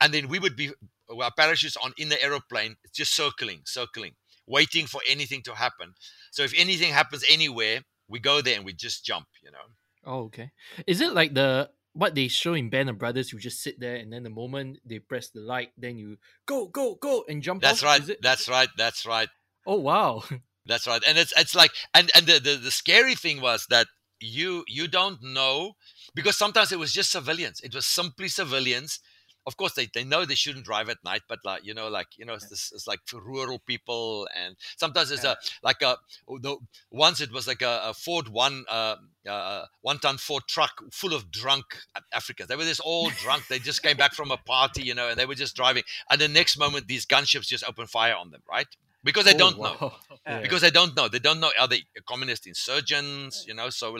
[0.00, 0.70] and then we would be,
[1.08, 4.14] our parachutes on in the aeroplane, just circling, circling,
[4.46, 5.94] waiting for anything to happen.
[6.32, 9.66] So if anything happens anywhere, we go there and we just jump, you know.
[10.04, 10.50] Oh, okay.
[10.86, 13.32] Is it like the what they show in Band of Brothers?
[13.32, 16.66] You just sit there, and then the moment they press the light, then you go,
[16.66, 17.62] go, go, and jump.
[17.62, 18.00] That's off?
[18.00, 18.16] right.
[18.22, 18.68] That's right.
[18.76, 19.28] That's right.
[19.66, 20.24] Oh wow.
[20.66, 21.02] That's right.
[21.06, 23.86] And it's it's like and and the, the the scary thing was that
[24.20, 25.72] you you don't know
[26.14, 27.60] because sometimes it was just civilians.
[27.60, 29.00] It was simply civilians.
[29.46, 32.08] Of course, they, they know they shouldn't drive at night, but like you know, like
[32.18, 35.32] you know, it's, this, it's like for rural people, and sometimes it's Yeah.
[35.32, 35.96] a like a
[36.28, 36.56] oh, the,
[36.90, 38.96] once it was like a, a Ford one uh,
[39.28, 41.64] uh, one ton Ford truck full of drunk
[42.12, 42.48] Africans.
[42.48, 43.44] They were just all drunk.
[43.48, 45.84] They just came back from a party, you know, and they were just driving.
[46.10, 48.66] And the next moment, these gunships just open fire on them, right?
[49.02, 49.92] Because they Oh, don't know.
[50.26, 50.42] Yeah.
[50.42, 51.08] because they don't know.
[51.08, 53.70] They don't know are they communist insurgents, you know.
[53.70, 53.96] So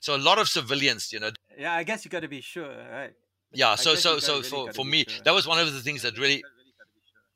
[0.00, 1.30] so a lot of civilians, you know.
[1.58, 3.12] yeah, I guess you got to be sure, right?
[3.54, 3.74] Yeah.
[3.76, 6.42] So so so for for me, that was one of the things that really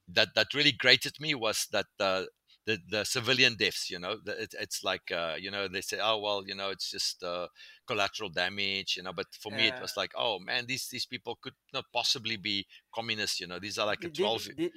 [0.09, 2.25] that that really grated me was that uh,
[2.67, 3.91] the the civilian deaths.
[3.91, 6.91] You know, it, it's like uh, you know they say, oh well, you know, it's
[6.91, 7.49] just uh,
[7.87, 8.97] collateral damage.
[8.97, 11.85] You know, but for me, it was like, oh man, these these people could not
[11.93, 13.41] possibly be communists.
[13.41, 14.45] You know, these are like a Did- twelve.
[14.45, 14.73] Did, did,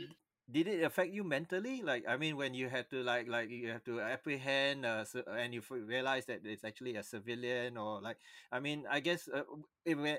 [0.52, 1.82] did it affect you mentally?
[1.82, 5.24] Like, I mean, when you had to like like you have to apprehend uh, ci-
[5.28, 8.18] and you realize that it's actually a civilian, or like,
[8.52, 9.44] I mean, I guess uh,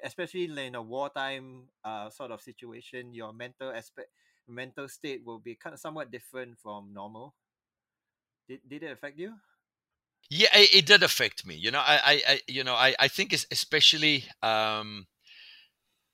[0.04, 4.10] especially in a wartime uh sort of situation, your mental aspect,
[4.48, 7.34] mental state will be kind of somewhat different from normal.
[8.48, 9.38] Did did it affect you?
[10.30, 11.54] Yeah, it, it did affect me.
[11.54, 15.06] You know, I, I, I you know, I, I think it's especially, um,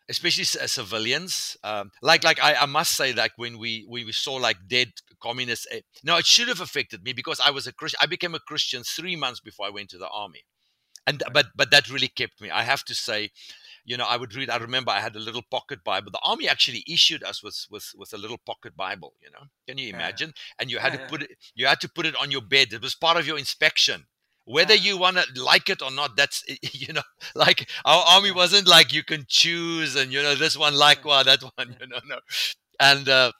[0.08, 1.56] especially c- civilians.
[1.64, 4.92] Um, like, like I, I must say, like when we we we saw like dead
[5.22, 5.66] communists.
[5.70, 7.98] eh, No, it should have affected me because I was a Christian.
[8.02, 10.44] I became a Christian three months before I went to the army,
[11.06, 12.50] and but but that really kept me.
[12.50, 13.30] I have to say.
[13.84, 14.50] you know, I would read.
[14.50, 16.10] I remember I had a little pocket Bible.
[16.12, 19.14] The army actually issued us with with with a little pocket Bible.
[19.22, 20.34] You know, can you imagine?
[20.58, 21.08] And you had Yeah, to yeah.
[21.08, 21.30] put it.
[21.54, 22.72] You had to put it on your bed.
[22.72, 24.06] It was part of your inspection.
[24.48, 24.80] Whether Yeah.
[24.92, 27.02] you want to like it or not, that's you know,
[27.34, 31.26] like our army wasn't like you can choose and you know this one like one,
[31.26, 32.18] that one, you know, no.
[32.80, 33.32] And uh,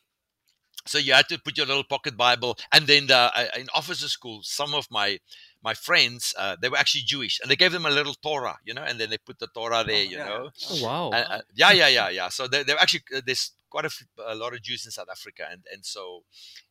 [0.86, 4.08] so you had to put your little pocket Bible, and then the, uh, in officer
[4.08, 5.18] school, some of my
[5.62, 8.74] my friends uh, they were actually Jewish, and they gave them a little Torah, you
[8.74, 10.24] know, and then they put the Torah there, Oh, you yeah.
[10.24, 10.50] know.
[10.70, 11.10] Oh, wow.
[11.10, 12.28] Uh, uh, yeah, yeah, yeah, yeah.
[12.28, 13.90] So they, they're actually uh, there's quite a,
[14.26, 16.24] a lot of Jews in South Africa, and and so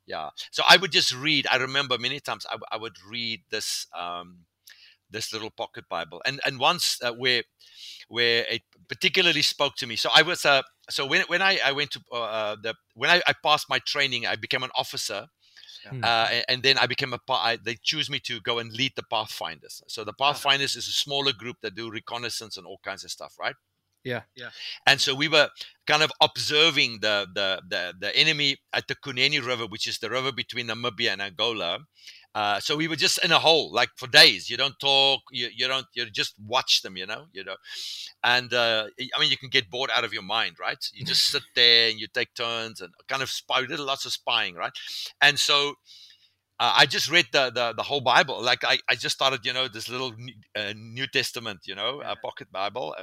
[0.05, 0.29] yeah.
[0.51, 1.47] So I would just read.
[1.51, 4.45] I remember many times I, w- I would read this um,
[5.09, 7.43] this little pocket Bible, and and once uh, where
[8.07, 9.95] where it particularly spoke to me.
[9.95, 13.09] So I was uh, so when when I I went to uh, uh, the when
[13.09, 15.27] I, I passed my training, I became an officer.
[15.89, 16.03] Hmm.
[16.03, 17.45] Uh, a- and then I became a part.
[17.45, 19.81] I, they choose me to go and lead the Pathfinders.
[19.87, 23.35] So the Pathfinders is a smaller group that do reconnaissance and all kinds of stuff,
[23.39, 23.55] right?
[24.11, 24.49] Yeah, yeah.
[24.85, 25.49] and so we were
[25.85, 30.09] kind of observing the the the, the enemy at the Kunene River, which is the
[30.09, 31.79] river between Namibia and Angola.
[32.35, 34.47] Uh, so we were just in a hole, like for days.
[34.49, 35.21] You don't talk.
[35.31, 35.87] You, you don't.
[35.95, 36.95] You just watch them.
[36.95, 37.23] You know.
[37.33, 37.55] You know.
[38.23, 40.77] And uh, I mean, you can get bored out of your mind, right?
[40.93, 43.61] You just sit there and you take turns and kind of spy.
[43.61, 44.73] We did lots of spying, right?
[45.21, 45.75] And so
[46.59, 48.41] uh, I just read the, the the whole Bible.
[48.41, 52.01] Like I, I just started, you know, this little New- uh, New Testament, you know,
[52.01, 52.13] Yeah.
[52.13, 52.95] a pocket Bible,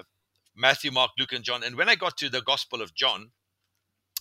[0.54, 1.62] Matthew, Mark, Luke, and John.
[1.62, 3.32] And when I got to the Gospel of John,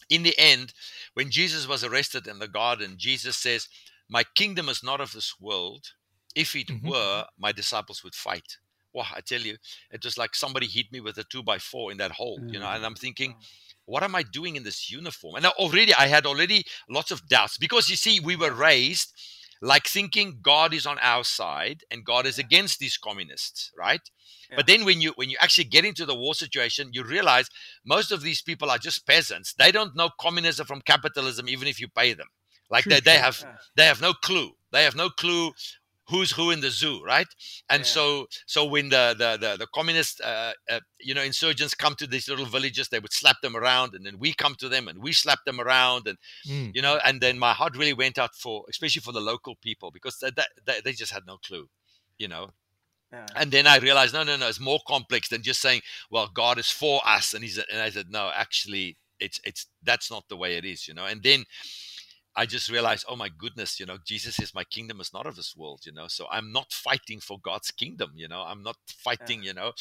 [0.09, 0.73] in the end,
[1.13, 3.69] when Jesus was arrested in the garden, Jesus says,
[4.09, 5.93] "My kingdom is not of this world.
[6.35, 6.83] If it Mhm.
[6.83, 8.57] were, my disciples would fight."
[8.91, 9.57] Wow, I tell you,
[9.89, 12.59] it was like somebody hit me with a two by four in that hole, you
[12.59, 12.69] know.
[12.69, 13.35] And I'm thinking,
[13.85, 15.35] what am I doing in this uniform?
[15.35, 19.13] And already, I had already lots of doubts because you see, we were raised
[19.63, 24.01] like thinking God is on our side and God is against these communists, right?
[24.55, 27.49] But then when you when you actually get into the war situation, you realize
[27.85, 29.53] most of these people are just peasants.
[29.57, 32.27] They don't know communism from capitalism, even if you pay them.
[32.69, 33.21] Like True, they, they true.
[33.21, 33.55] have Yeah.
[33.77, 34.51] they have no clue.
[34.71, 35.53] They have no clue
[36.09, 37.27] who's who in the zoo, right?
[37.69, 37.85] And Yeah.
[37.85, 42.07] so so when the the the, the communist uh, uh, you know insurgents come to
[42.07, 45.01] these little villages, they would slap them around, and then we come to them and
[45.01, 46.71] we slap them around, and Mm.
[46.75, 49.91] you know, and then my heart really went out for especially for the local people
[49.91, 50.31] because they,
[50.65, 51.69] they, they just had no clue,
[52.17, 52.51] you know.
[53.11, 53.25] Yeah.
[53.35, 56.57] And then I realized, no, no, no, it's more complex than just saying, well, God
[56.57, 60.37] is for us, and he's and I said, no, actually, it's it's that's not the
[60.37, 61.05] way it is, you know.
[61.05, 61.45] And then
[62.35, 65.35] I just realized, oh my goodness, you know, Jesus is my kingdom is not of
[65.35, 66.07] this world, you know.
[66.07, 68.41] So I'm not fighting for God's kingdom, you know.
[68.41, 69.71] I'm not fighting, you know.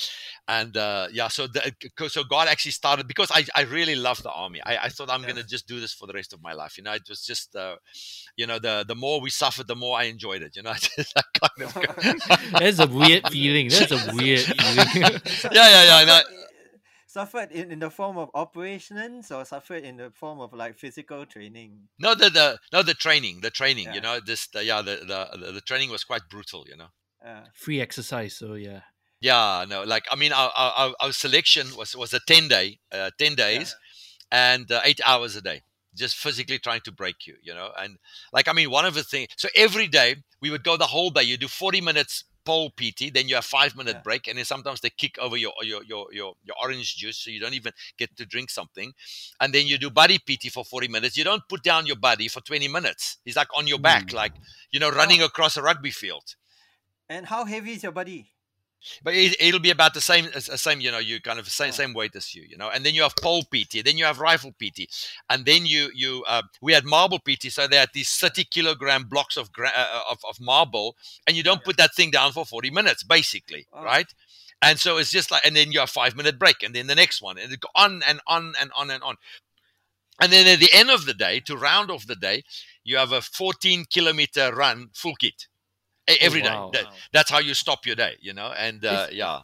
[0.48, 1.72] And uh, yeah, so the,
[2.08, 4.60] so God actually started because I, I really love the army.
[4.64, 5.28] I, I thought I'm Yeah.
[5.28, 6.92] gonna just do this for the rest of my life, you know.
[6.92, 7.76] It was just, uh,
[8.36, 10.72] you know, the the more we suffered, the more I enjoyed it, you know.
[11.40, 11.76] kind of.
[12.58, 13.70] That's a weird feeling.
[13.70, 14.88] That's a weird feeling.
[15.50, 16.20] Yeah, yeah, yeah, know.
[17.12, 20.78] Suffered, suffered in, in the form of operations or suffered in the form of like
[20.78, 21.88] physical training.
[21.98, 23.84] No, the the no the training, the training.
[23.86, 23.94] Yeah.
[23.94, 26.64] You know, this the, yeah, the, the the the training was quite brutal.
[26.66, 26.88] You know.
[27.24, 28.80] Uh, Free exercise, so yeah.
[29.20, 32.78] Yeah, no, like I mean, our our, our- our selection was was a ten day,
[32.90, 33.76] uh, ten days,
[34.30, 35.60] and uh, eight hours a day,
[35.94, 37.36] just physically trying to break you.
[37.42, 37.98] You know, and
[38.32, 39.28] like I mean, one of the things.
[39.36, 41.22] So every day we would go the whole day.
[41.22, 44.02] You do forty minutes pole PT, then you have five minute Yeah.
[44.02, 47.30] break, and then sometimes they kick over your your your your your orange juice, so
[47.30, 48.92] you don't even get to drink something,
[49.40, 51.16] and then you do body PT for forty minutes.
[51.16, 53.18] You don't put down your body for twenty minutes.
[53.24, 54.14] He's like on your back, Mm.
[54.14, 54.32] like
[54.70, 56.36] you know, running across a rugby field.
[57.08, 58.30] and how heavy is your body?
[59.02, 61.94] But it, it'll be about the same, same, you know, you kind of same, same
[61.94, 62.68] weight as you, you know.
[62.68, 64.88] And then you have pole PT, then you have rifle PT,
[65.30, 69.04] and then you you uh, we had marble PT, so they had these thirty kilogram
[69.04, 72.44] blocks of gra- uh, of, of marble, and you don't put that thing down for
[72.44, 73.82] forty minutes, basically, Oh.
[73.84, 74.12] right?
[74.64, 76.94] And so it's just like, and then you have five minute break, and then the
[76.94, 79.16] next one, and it go on and on and on and on.
[80.20, 82.44] And then at the end of the day, to round off the day,
[82.84, 85.48] you have a 14 kilometer run full kit
[86.20, 86.48] every day.
[86.48, 86.70] wow.
[86.72, 88.52] That- that's how you stop your day, you know.
[88.56, 89.40] And uh, Is- yeah,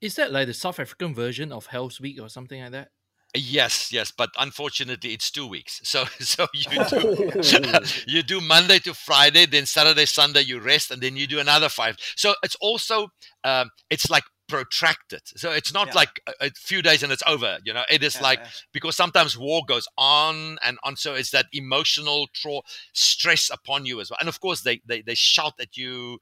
[0.00, 2.88] Is that like the South African version of Hell's Week or something like that?
[3.34, 5.80] Yes, yes, but unfortunately, it's two weeks.
[5.84, 11.02] So, so you do you do Monday to Friday, then Saturday, Sunday you rest, and
[11.02, 11.96] then you do another five.
[12.16, 13.08] So it's also
[13.44, 15.22] um, it's like protracted.
[15.36, 15.94] So it's not Yeah.
[15.94, 17.58] like a, a few days and it's over.
[17.64, 18.50] You know, it is Yeah, like yeah.
[18.72, 20.96] because sometimes war goes on and on.
[20.96, 24.18] So it's that emotional tro- stress upon you as well.
[24.20, 26.18] And of course, they they they shout at you.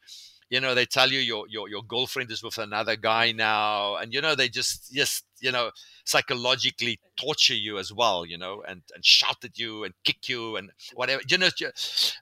[0.51, 4.13] You know, they tell you your your your girlfriend is with another guy now, and
[4.13, 5.71] you know they just just you know
[6.05, 8.25] psychologically torture you as well.
[8.27, 11.23] You know, and and shout at you and kick you and whatever.
[11.29, 11.49] You know,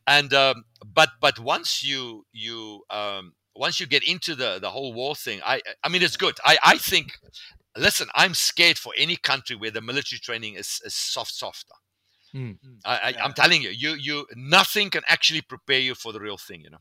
[0.07, 4.93] and um, but but once you you um, once you get into the the whole
[4.93, 6.37] war thing, I I mean it's good.
[6.45, 7.19] I I think
[7.77, 11.75] listen, I'm scared for any country where the military training is, is soft, softer.
[12.35, 12.59] Mm.
[12.85, 13.25] I, I, Yeah.
[13.25, 16.71] I'm telling you, you, you, nothing can actually prepare you for the real thing, you
[16.71, 16.79] know.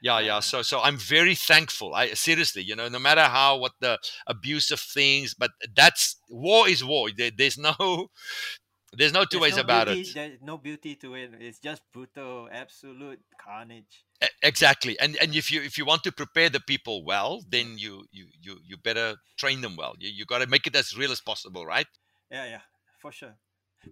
[0.00, 0.40] Yeah, yeah.
[0.40, 1.94] So, so I'm very thankful.
[1.94, 6.84] I seriously, you know, no matter how what the abusive things, but that's war is
[6.84, 7.08] war.
[7.16, 8.10] There, there's no,
[8.92, 10.14] there's no two There's ways no about beauty, it.
[10.14, 11.32] There's no beauty to it.
[11.40, 14.04] It's just brutal, absolute carnage.
[14.42, 14.98] Exactly.
[15.00, 18.26] And and if you if you want to prepare the people well, then you you
[18.40, 19.94] you you better train them well.
[19.98, 21.86] You you got to make it as real as possible, right?
[22.30, 22.60] Yeah, yeah,
[22.98, 23.36] for sure.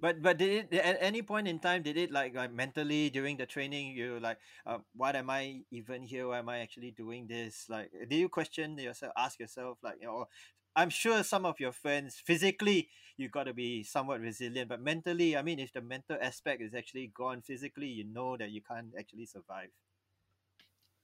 [0.00, 3.36] But but did it at any point in time did it like like mentally during
[3.36, 6.28] the training you like uh, what am I even here?
[6.28, 7.66] Why am I actually doing this?
[7.68, 9.12] Like did you question yourself?
[9.16, 10.28] Ask yourself like you know.
[10.74, 15.36] I'm sure some of your friends physically you got to be somewhat resilient, but mentally,
[15.36, 18.94] I mean, if the mental aspect is actually gone physically, you know that you can't
[18.98, 19.68] actually survive.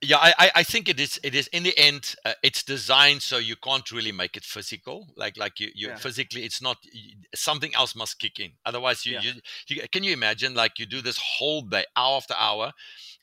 [0.01, 1.19] Yeah, I, I- think it is.
[1.25, 5.09] It is in the end, uh, it's designed so you can't really make it physical.
[5.17, 5.97] Like like you, you Yeah.
[5.97, 8.53] physically, it's not y- something else must kick in.
[8.65, 9.23] Otherwise, you, Yeah.
[9.23, 9.33] you
[9.69, 12.73] you can you imagine like you do this whole day, hour after hour,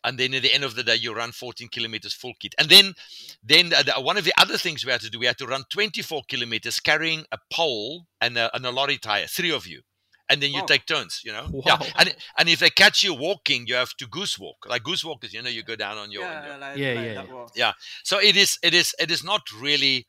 [0.04, 2.68] and then at the end of the day you run 14 kilometers full kit, and
[2.68, 2.94] then
[3.42, 5.48] then the, the- one of the other things we had to do, we had to
[5.48, 9.82] run 24 kilometers carrying a pole and a, and a lorry tire, three of you.
[10.30, 10.68] And then you Wow.
[10.68, 11.48] take turns, you know.
[11.66, 14.58] Yeah, and and if they catch you walking, you have to goose walk.
[14.68, 16.78] Like goose walk is, you know, you go down on your, on your yeah, like,
[16.78, 17.46] Yeah, like yeah, yeah.
[17.56, 17.74] Yeah.
[18.04, 20.08] so it is it is it is not really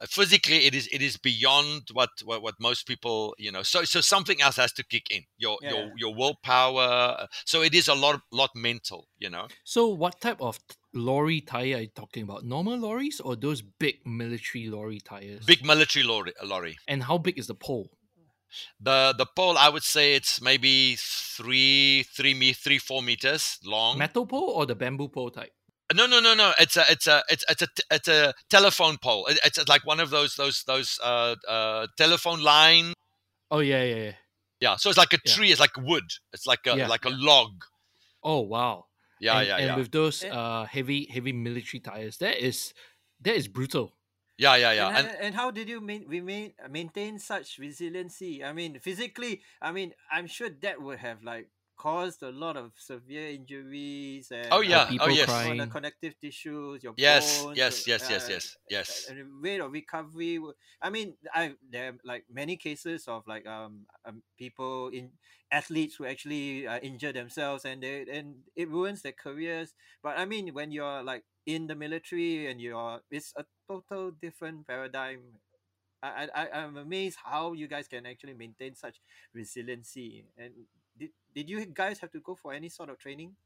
[0.00, 3.84] uh, physically it is it is beyond what, what what most people you know so
[3.84, 7.74] so something else has to kick in your Yeah, your your willpower uh, so it
[7.74, 10.58] is a lot lot mental you know So, what type of
[10.94, 12.44] lorry tire are you talking about?
[12.44, 15.46] Normal lorries or those big military lorry tires?
[15.46, 17.90] big military lorry, lorry And how big is the pole?
[18.80, 23.98] The the pole i would say it's maybe three three me three four meters long
[23.98, 25.52] Metal pole or the bamboo pole type?
[25.94, 28.96] no no no no it's a it's a it's, it's a t- it's a telephone
[28.98, 32.92] pole It- it's like one of those those those uh uh telephone line
[33.50, 34.12] Oh yeah, yeah, yeah.
[34.60, 35.34] yeah so it's like a Yeah.
[35.34, 36.88] tree it's like wood it's like a Yeah.
[36.88, 37.50] like a log
[38.24, 38.86] Oh wow.
[39.20, 42.74] yeah and, yeah and yeah with those uh heavy heavy military tires, that is
[43.20, 43.92] that is brutal.
[44.38, 44.88] Yeah, yeah, yeah.
[44.88, 48.44] And, And and, and how did you main, remain maintain such resiliency?
[48.44, 52.72] I mean, physically, I mean, I'm sure that would have like caused a lot of
[52.76, 54.92] severe injuries and Oh, uh, yeah.
[54.98, 55.44] Oh, people yes.
[55.44, 59.08] all the connective tissues, your yes, bones, yes, uh, yes, yes, uh, yes, yes.
[59.08, 60.38] and the rate of recovery.
[60.38, 65.12] wo- I mean, I there are like many cases of like um, um people in
[65.50, 69.74] athletes who actually uh, injure themselves and they and it ruins their careers.
[70.02, 74.66] But I mean, when you're like in the military and you're, it's a total different
[74.66, 75.20] paradigm.
[76.02, 79.00] I I I- I'm amazed how you guys can actually maintain such
[79.34, 80.24] resiliency.
[80.38, 80.52] And
[80.98, 83.36] did did you guys have to go for any sort of training?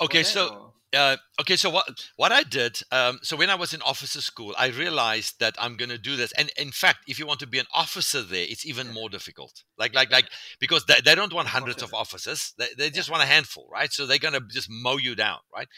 [0.00, 0.50] Okay, that, so
[0.96, 4.54] uh, okay, so what what I did, um, so when I was in officer school,
[4.58, 6.32] I realized that I'm going to do this.
[6.32, 8.92] And in fact, if you want to be an officer there, it's even Yeah.
[8.92, 9.64] more difficult.
[9.78, 10.28] Like like like
[10.60, 13.10] because they, they don't want hundreds of officers; they they just Yeah.
[13.10, 13.92] want a handful, right?
[13.92, 15.68] So they're going to just mow you down, right?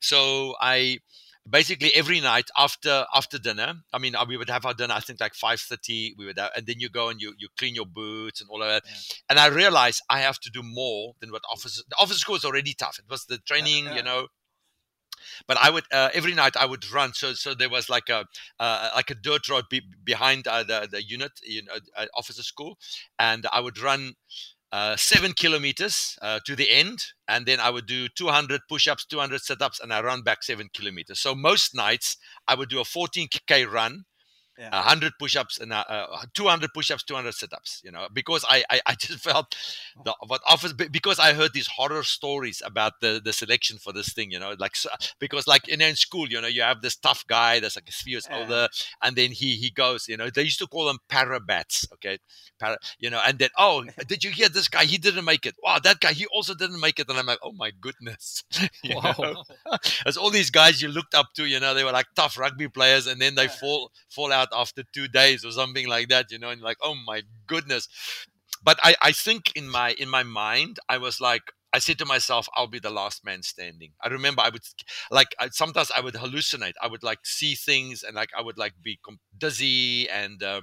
[0.00, 0.98] So I
[1.48, 5.00] basically every night after after dinner i mean uh, we would have our dinner i
[5.00, 7.86] think like 5.30 we would have, and then you go and you you clean your
[7.86, 8.94] boots and all of that Yeah.
[9.30, 12.44] and i realized i have to do more than what officers the officer school is
[12.44, 13.96] already tough it was the training yeah.
[13.96, 14.26] you know
[15.46, 17.12] but I would uh, every night I would run.
[17.14, 18.26] So so there was like a
[18.60, 22.42] uh, like a dirt road be, behind uh, the the unit, you know, uh, officer
[22.42, 22.78] school,
[23.18, 24.14] and I would run
[24.76, 29.40] uh, seven kilometers uh, to the end, and then I would do 200 push-ups, 200
[29.40, 31.18] sit-ups, and I run back seven kilometers.
[31.18, 34.04] So most nights I would do a 14k run,
[34.58, 34.74] yeah.
[34.74, 38.94] 100 push-ups and uh, uh, 200 push-ups 200 sit-ups you know because I, I i
[38.98, 39.54] just felt
[40.02, 44.12] the what office because i heard these horror stories about the the selection for this
[44.12, 44.88] thing you know like so,
[45.18, 47.92] because like in, in school you know you have this tough guy that's like a
[47.92, 48.36] few years Yeah.
[48.36, 48.68] older
[49.02, 52.18] and then he he goes you know they used to call them parabats okay
[52.58, 55.54] Para, you know and then oh did you hear this guy he didn't make it
[55.62, 58.44] wow that guy he also didn't make it and i'm like oh my goodness
[58.82, 59.44] Wow.
[60.04, 62.68] There's all these guys you looked up to, you know, they were like tough rugby
[62.68, 63.48] players, and then they Yeah.
[63.48, 66.94] fall fall out after two days or something like that, you know, and like, oh
[67.06, 67.88] my goodness.
[68.62, 72.06] But I, I think in my in my mind, I was like, I said to
[72.06, 73.92] myself, I'll be the last man standing.
[74.02, 74.62] I remember I would
[75.10, 76.74] like I, sometimes I would hallucinate.
[76.82, 78.98] I would like see things and like I would like be
[79.38, 80.42] dizzy and.
[80.42, 80.62] Uh,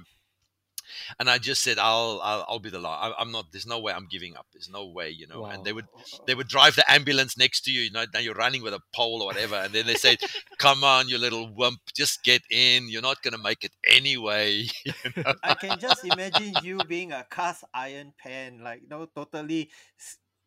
[1.18, 3.14] and I just said, "I'll, I'll, I'll be the last.
[3.18, 3.46] I'm not.
[3.52, 4.46] There's no way I'm giving up.
[4.52, 5.86] There's no way, you know." And they would,
[6.26, 7.82] they would drive the ambulance next to you.
[7.82, 10.16] You know, now you're running with a pole or whatever, and then they say,
[10.58, 12.88] "Come on, you little wimp, just get in.
[12.88, 14.66] You're not gonna make it anyway."
[15.42, 19.70] I can just imagine you being a cast iron pan, like you know, totally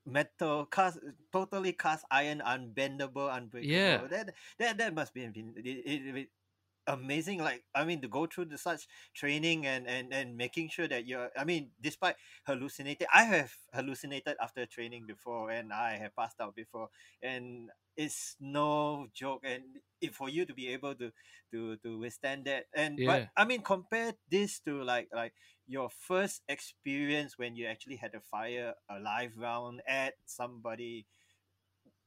[0.07, 0.99] metal, cast,
[1.32, 3.74] totally cast iron, unbendable, unbreakable.
[3.74, 4.07] Yeah.
[4.07, 6.30] That that that must be it, it, it
[6.88, 10.88] amazing like i mean to go through the such training and and and making sure
[10.88, 12.15] that you're i mean despite
[12.45, 16.89] hallucinating i have hallucinated after training before and i have passed out before
[17.21, 19.63] and it's no joke and
[20.01, 21.11] if for you to be able to
[21.51, 23.03] to to withstand that and Yeah.
[23.03, 25.33] but i mean compare this to like like
[25.67, 31.05] your first experience when you actually had to fire a live round at somebody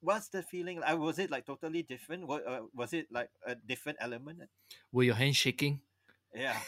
[0.01, 3.55] what's the feeling like was it like totally different what uh, was it like a
[3.55, 4.49] different element
[4.93, 5.83] Were your hands shaking?
[6.35, 6.59] yeah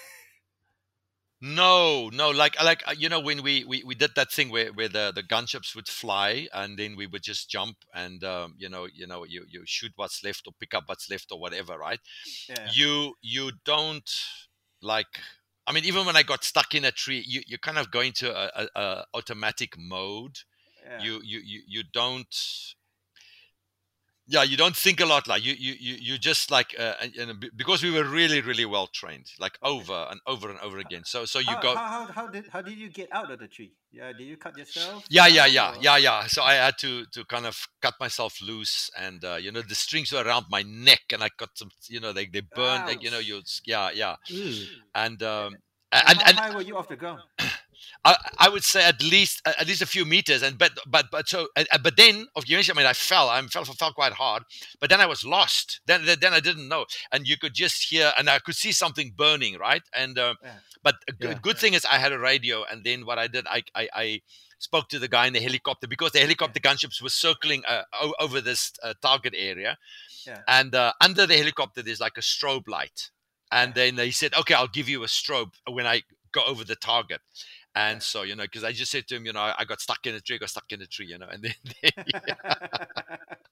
[1.45, 4.73] No, no, like like uh, you know when we, we we did that thing where,
[4.73, 8.69] where the the gunships would fly and then we would just jump and um, you
[8.69, 11.77] know you know you you shoot what's left or pick up what's left or whatever,
[11.77, 11.99] right?
[12.49, 14.09] yeah You you don't
[14.81, 15.19] like.
[15.67, 18.01] I mean, even when I got stuck in a tree, you you kind of go
[18.01, 20.39] into a, a, a automatic mode.
[20.85, 22.33] yeah You you you you don't.
[24.27, 25.27] Yeah, you don't think a lot.
[25.27, 28.65] Like you, you, you, you just like, uh, and- and because we were really, really
[28.65, 31.03] well trained, like over and over and over again.
[31.05, 31.75] So, so you how, go.
[31.75, 33.73] how, how, how did how did you get out of the tree?
[33.93, 36.27] Yeah did you cut yourself yeah yeah yeah yeah yeah.
[36.27, 39.75] So i had to to kind of cut myself loose and uh, you know the
[39.75, 43.03] strings were around my neck and i got some you know they, they burned like,
[43.03, 44.17] you know you yeah yeah.
[44.95, 45.57] And um
[45.93, 47.21] And and, how high were you off the ground
[48.05, 51.29] I, I would say at least at least a few meters and but but but
[51.29, 51.49] so
[51.83, 54.43] but then of mentioned I mean I fell I fell fell quite hard
[54.81, 58.13] but then I was lost then then I didn't know and you could just hear
[58.19, 60.55] and I could see something burning right and uh, Yeah.
[60.83, 61.39] but a good, Yeah.
[61.43, 64.21] good thing is I had a radio and then what I did I I, I
[64.59, 67.83] spoke to the guy in the helicopter because the helicopter gunships were circling uh,
[68.21, 69.77] over this uh, target area
[70.27, 70.43] Yeah.
[70.47, 73.11] and uh, under the helicopter there's like a strobe light
[73.51, 73.91] and Yeah.
[73.97, 76.03] then he said okay I'll give you a strobe when I
[76.33, 77.21] go over the target
[77.75, 79.81] and so, you know, because I just said to him, you know, I, I got
[79.81, 81.55] stuck in a tree, got stuck in a tree, you know, and then,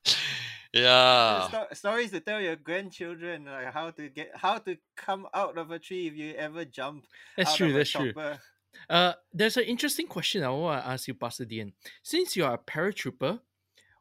[0.72, 1.48] yeah.
[1.48, 5.70] Sto- stories to tell your grandchildren like how to get how to come out of
[5.70, 7.06] a tree if you ever jump
[7.36, 7.68] That's out true.
[7.68, 8.12] of a That's true.
[8.88, 11.72] Uh, there's an interesting question I want to ask you, Pastor Dian.
[12.02, 13.40] Since you are a paratrooper,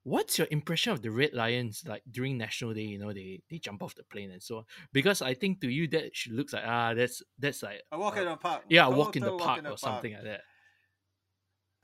[0.09, 2.81] what's your impression of the Red Lions like during National Day?
[2.81, 4.63] You know, they they jump off the plane and so on.
[4.91, 8.17] Because I think to you that should looks like ah, that's that's like A walk
[8.17, 8.63] uh, in the park.
[8.69, 10.41] yeah, a walk in the Total walk park in the or something like that.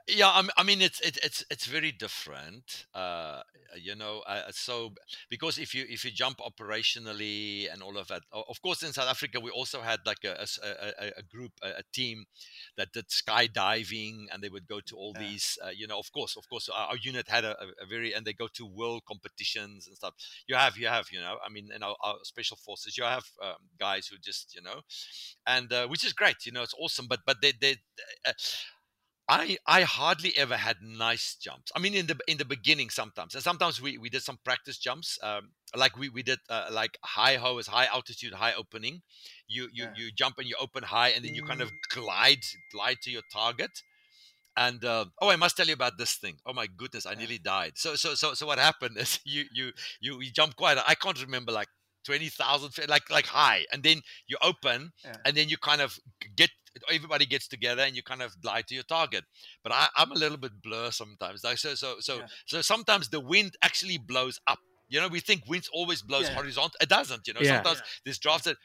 [0.08, 3.42] Yeah, I mean it's it, it's it's very different, uh,
[3.82, 4.22] you know.
[4.28, 4.92] Uh, so
[5.32, 9.10] because if you if you jump operationally and all of that, of course in South
[9.10, 12.26] Africa we also had like a a a- group a, a team
[12.78, 15.22] that did skydiving and they would go to all Yeah.
[15.22, 15.98] these, uh, you know.
[15.98, 18.48] Of course, of course, our, our unit had a, a- a very and they go
[18.54, 20.14] to world competitions and stuff.
[20.48, 23.26] You have you have you know, I mean, in our, our special forces, you have
[23.44, 24.82] um, guys who just you know,
[25.48, 27.08] and uh, which is great, you know, it's awesome.
[27.10, 27.78] But but they they.
[29.28, 31.72] I I hardly ever had nice jumps.
[31.76, 34.78] I mean, in the in the beginning, sometimes, and sometimes we, we did some practice
[34.78, 35.18] jumps.
[35.24, 39.02] Um, like we we did uh, like HAHO is high altitude, high opening.
[39.48, 39.94] You you Yeah.
[39.96, 43.24] you jump and you open high, and then you kind of glide glide to your
[43.32, 43.82] target.
[44.58, 46.38] And uh, oh, I must tell you about this thing.
[46.46, 47.18] Oh my goodness, I Yeah.
[47.20, 47.74] nearly died.
[47.78, 50.78] So so so so what happened is you you you you jump quite.
[50.88, 51.68] I can't remember like
[52.06, 55.16] twenty thousand feet, like like high, and then you open, Yeah.
[55.26, 55.98] and then you kind of
[56.36, 56.50] get
[56.92, 59.24] everybody gets together and you kind of glide to your target
[59.64, 62.28] but I, i'm a little bit blur sometimes like so so so Yeah.
[62.46, 66.36] so sometimes the wind actually blows up you know we think wind always blows Yeah.
[66.36, 67.56] horizontal it doesn't you know Yeah.
[67.64, 68.58] sometimes there's drafts that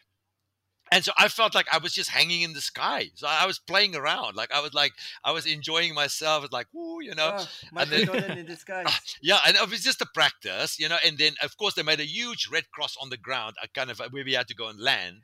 [0.93, 3.11] and so I felt like I was just hanging in the sky.
[3.14, 4.93] So I was playing around, like I was like
[5.24, 6.45] I was enjoying myself.
[6.45, 8.86] It's like, woo, you know, Oh, Michael then- in disguise.
[9.22, 10.99] yeah, and it was just a practice, you know.
[11.05, 13.91] And then, of course, they made a huge red cross on the ground, a kind
[13.91, 15.22] of where we had to go and land.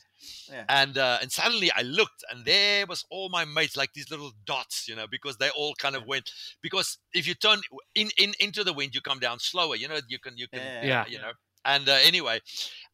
[0.50, 0.64] Yeah.
[0.68, 4.32] And uh, and suddenly I looked, and there was all my mates, like these little
[4.46, 6.30] dots, you know, because they all kind of went.
[6.62, 7.60] Because if you turn
[7.94, 9.76] in, in into the wind, you come down slower.
[9.76, 10.84] You know, you can you can Yeah.
[10.84, 11.04] Yeah.
[11.08, 11.32] you know.
[11.64, 12.40] And uh, anyway,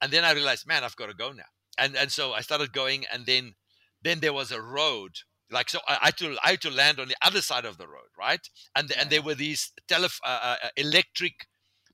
[0.00, 1.44] and then I realized, man, I've got to go now.
[1.78, 3.54] And and so I started going, and then
[4.02, 5.12] then there was a road.
[5.50, 7.76] Like so, I I had to I had to land on the other side of
[7.78, 8.46] the road, right?
[8.76, 11.46] And and there were these tele uh, uh, uh, electric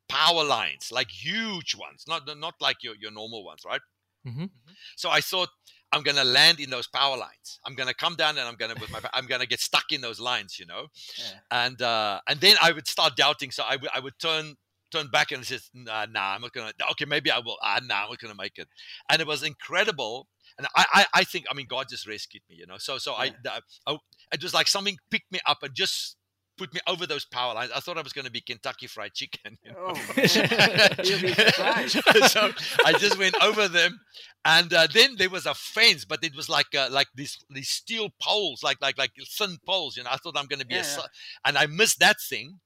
[0.08, 3.80] power lines, like huge ones, not not like your your normal ones, right?
[4.26, 4.50] Mhm.
[4.96, 5.50] So I thought
[5.92, 7.60] I'm gonna land in those power lines.
[7.64, 10.20] I'm gonna come down and I'm gonna with my I'm gonna get stuck in those
[10.20, 10.88] lines, you know.
[11.18, 11.40] Yeah.
[11.50, 13.50] And uh, and then I would start doubting.
[13.50, 14.56] So I would I would turn
[14.90, 16.72] turn back and says, nah, nah, I'm not gonna.
[16.92, 17.58] Okay, maybe I will.
[17.62, 18.68] Ah, nah, I'm not gonna make it.
[19.10, 20.26] And it was incredible.
[20.56, 22.78] And I, I, I think, I mean, God just rescued me, you know.
[22.78, 23.30] So, so I, Yeah.
[23.44, 23.96] the, I,
[24.32, 26.16] it was like something picked me up and just
[26.58, 27.70] put me over those power lines.
[27.74, 29.56] I thought I was going to be Kentucky Fried Chicken.
[29.64, 29.78] You know?
[29.86, 30.90] Oh, man.
[31.04, 32.00] You'll be surprised.
[32.30, 32.50] so
[32.84, 34.00] I just went over them,
[34.44, 37.68] and uh, then there was a fence, but it was like uh, like these these
[37.68, 39.96] steel poles, like like like thin poles.
[39.96, 41.06] You know, I thought I'm going to be Yeah, a, yeah.
[41.44, 42.60] and I missed that thing.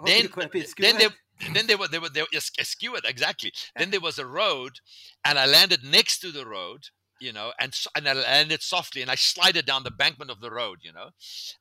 [0.00, 1.08] Oh, then you could have been then there
[1.54, 3.52] then there were there were there was skewered exactly.
[3.76, 4.80] Then there was a road,
[5.24, 6.86] and I landed next to the road,
[7.20, 10.40] you know, and s- and I landed softly, and I slided down the bankment of
[10.40, 11.10] the road, you know,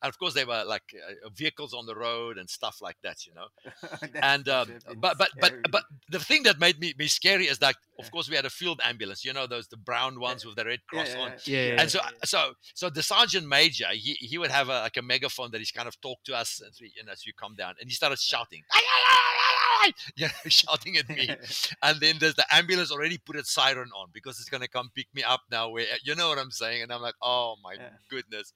[0.01, 3.25] and of course there were like uh, vehicles on the road and stuff like that,
[3.25, 3.47] you know.
[4.21, 5.63] And um, but but but scary.
[5.71, 8.49] but the thing that made me, me scary is that of course we had a
[8.49, 11.31] field ambulance, you know, those the brown ones with the red cross yeah, on.
[11.45, 14.97] Yeah, yeah, And so, so, so the sergeant major, he, he would have a, like
[14.97, 17.33] a megaphone that he's kind of talk to us as we, you know, as you
[17.33, 18.63] come down, and he started shouting,
[20.15, 21.29] yeah, shouting at me.
[21.83, 25.07] And then there's the ambulance already put its siren on because it's gonna come pick
[25.13, 25.69] me up now.
[25.69, 26.83] Where you know what I'm saying?
[26.83, 27.89] And I'm like, oh my Yeah.
[28.09, 28.53] goodness.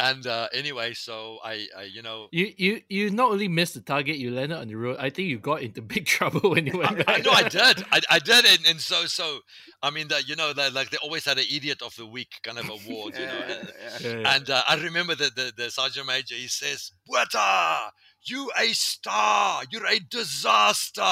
[0.00, 3.80] And uh, anyway, so I, I, you know, You you you not only missed the
[3.80, 4.96] target, you landed on the road.
[5.00, 7.24] I think you got into big trouble when you went I back.
[7.24, 7.84] know I did.
[7.92, 9.40] I, I did, and, and so so.
[9.82, 12.28] I mean, that you know, that like they always had an idiot of the week
[12.44, 13.42] kind of award, you know.
[13.48, 14.34] And- yeah, Yeah, yeah.
[14.36, 17.90] And uh, I remember the, the, the sergeant major, he says, Botha,
[18.24, 21.02] you a star, you're a disaster.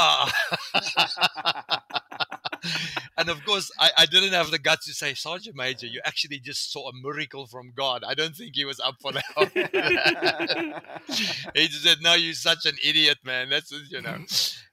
[3.17, 6.39] And of course, I, I didn't have the guts to say, Sergeant Major, you actually
[6.39, 8.05] just saw a miracle from God.
[8.07, 10.83] I don't think he was up for that.
[11.55, 13.51] he just said, No, you're such an idiot, man.
[13.51, 14.19] That's, just, you know.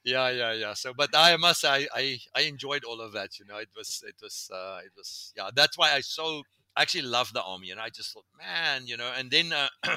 [0.06, 0.74] Yeah, yeah, yeah.
[0.74, 3.39] So, but I must say, I, I, I enjoyed all of that.
[3.39, 5.50] You know, it was, it was, uh, it was, yeah.
[5.56, 6.44] That's why I so
[6.76, 9.12] I actually love the army, and I just thought, man, you know.
[9.18, 9.70] And then uh,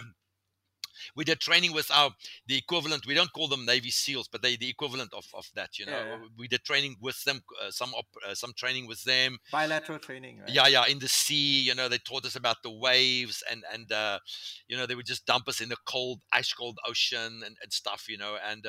[1.14, 2.10] we did training with our
[2.46, 3.06] the equivalent.
[3.06, 5.92] We don't call them Navy SEALs, but they the equivalent of, of that, you know.
[5.92, 6.28] Yeah, yeah.
[6.36, 9.38] We did training with them, uh, some op, uh, some training with them.
[9.52, 10.48] Bilateral training, right?
[10.48, 13.90] Yeah, yeah, in the sea, you know, they taught us about the waves, and and
[13.92, 14.18] uh,
[14.68, 17.72] you know they would just dump us in the cold, ice cold ocean and, and
[17.72, 18.36] stuff, you know.
[18.48, 18.66] And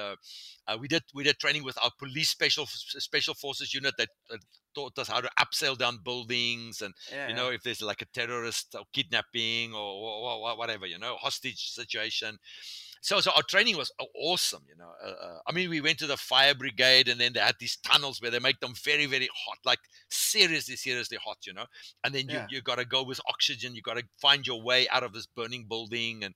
[0.67, 4.09] uh, uh, we did we did training with our police special special forces unit that.
[4.31, 4.37] Uh,
[4.75, 8.05] taught us how to abseil down buildings and Yeah, you know if there's like a
[8.13, 12.37] terrorist or kidnapping or, or, or whatever you know hostage situation
[13.07, 16.07] so so our training was awesome you know uh, uh, i mean we went to
[16.07, 19.29] the fire brigade and then they had these tunnels where they make them very very
[19.45, 19.79] hot like
[20.09, 21.65] seriously seriously hot you know
[22.03, 22.47] and then you, Yeah.
[22.49, 25.25] you got to go with oxygen you got to find your way out of this
[25.25, 26.35] burning building and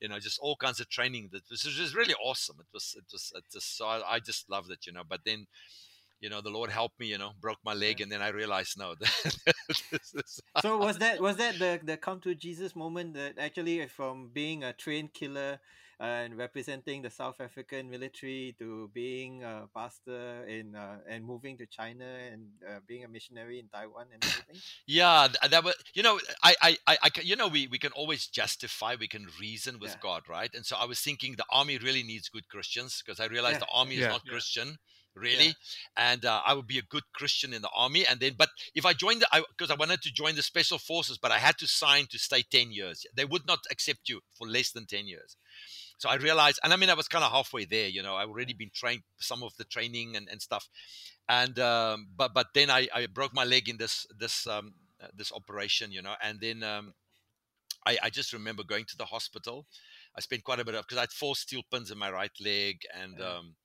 [0.00, 3.04] you know just all kinds of training that was just really awesome it was it
[3.12, 5.46] was it just so I, I just loved it you know but then
[6.20, 8.78] you know the lord helped me you know broke my leg and then i realized
[8.78, 13.84] no this so was that was that the the come to Jesus moment that actually
[13.88, 15.58] from being a trained killer
[16.02, 21.66] and representing the South African military to being a pastor in uh, and moving to
[21.66, 24.60] China and uh, being a missionary in Taiwan and everything?
[24.86, 28.26] Yeah, that was you know I I I, I you know we we can always
[28.26, 30.02] justify we can reason with Yeah.
[30.02, 33.26] God right and so I was thinking the army really needs good Christians because I
[33.26, 33.66] realized Yeah.
[33.66, 34.32] the army is not Yeah.
[34.32, 34.78] Christian
[35.14, 35.54] really
[35.96, 38.86] and uh, I would be a good Christian in the army and then but if
[38.86, 41.66] I joined the because I, wanted to join the special forces but I had to
[41.66, 45.36] sign to stay 10 years they would not accept you for less than 10 years
[46.02, 48.32] so I realized and I mean I was kind of halfway there you know I've
[48.34, 50.64] already been trained some of the training and, and stuff
[51.40, 55.08] and um, but but then I, I broke my leg in this this um, uh,
[55.16, 56.94] this operation, you know, and then um,
[57.86, 59.66] I, I just remember going to the hospital.
[60.16, 62.36] I spent quite a bit of because I had four steel pins in my right
[62.40, 63.38] leg, and Yeah.
[63.38, 63.56] um,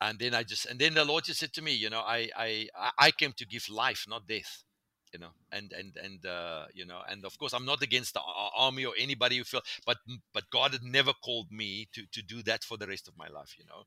[0.00, 2.20] and then I just and then the Lord just said to me, you know, I
[2.36, 2.68] I-
[2.98, 4.64] I came to give life, not death.
[5.12, 8.20] You know, and and and uh, you know, and of course, I'm not against the
[8.56, 9.98] army or anybody who feel, but
[10.34, 13.28] but God had never called me to to do that for the rest of my
[13.28, 13.54] life.
[13.58, 13.84] You know,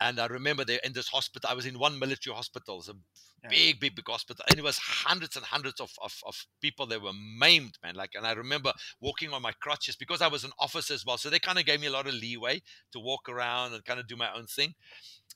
[0.00, 2.94] and I remember there in this hospital, I was in one military hospital, a
[3.42, 3.48] Yeah.
[3.48, 7.02] big, big, big hospital, and it was hundreds and hundreds of, of, of people that
[7.02, 7.94] were maimed, man.
[7.94, 11.18] Like, and I remember walking on my crutches because I was an officer as well,
[11.18, 14.00] so they kind of gave me a lot of leeway to walk around and kind
[14.00, 14.74] of do my own thing.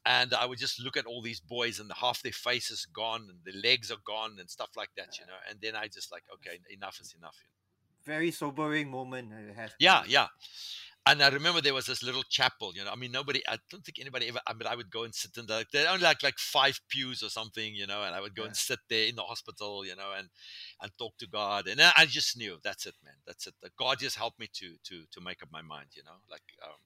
[0.07, 3.39] And I would just look at all these boys, and half their faces gone, and
[3.45, 5.39] their legs are gone, and stuff like that, you know.
[5.49, 7.37] And then I just like, okay, enough is enough.
[7.43, 8.15] You know?
[8.15, 9.33] Very sobering moment.
[9.57, 10.27] Has Yeah, yeah.
[11.07, 12.91] And I remember there was this little chapel, you know.
[12.91, 15.37] I mean, nobody, I don't think anybody ever, I mean, I would go and sit
[15.37, 18.35] in the, there only like, like five pews or something, you know, and I would
[18.35, 18.49] go Yeah.
[18.49, 20.29] and sit there in the hospital, you know, and,
[20.81, 21.67] and talk to God.
[21.67, 23.17] And I I just knew that's it, man.
[23.27, 23.55] That's it.
[23.79, 26.77] God just helped me to, to, to make up my mind, you know, like, um,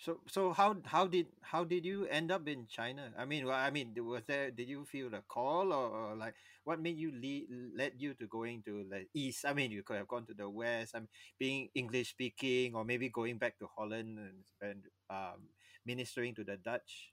[0.00, 3.12] So so how how did how did you end up in China?
[3.18, 6.34] I mean, well, I mean, was there did you feel a call or, or like
[6.64, 9.44] what made you lead led you to going to the east?
[9.44, 10.94] I mean, you could have gone to the west.
[10.96, 14.80] I mean, being English speaking, or maybe going back to Holland and, and
[15.10, 15.50] um,
[15.84, 17.12] ministering to the Dutch.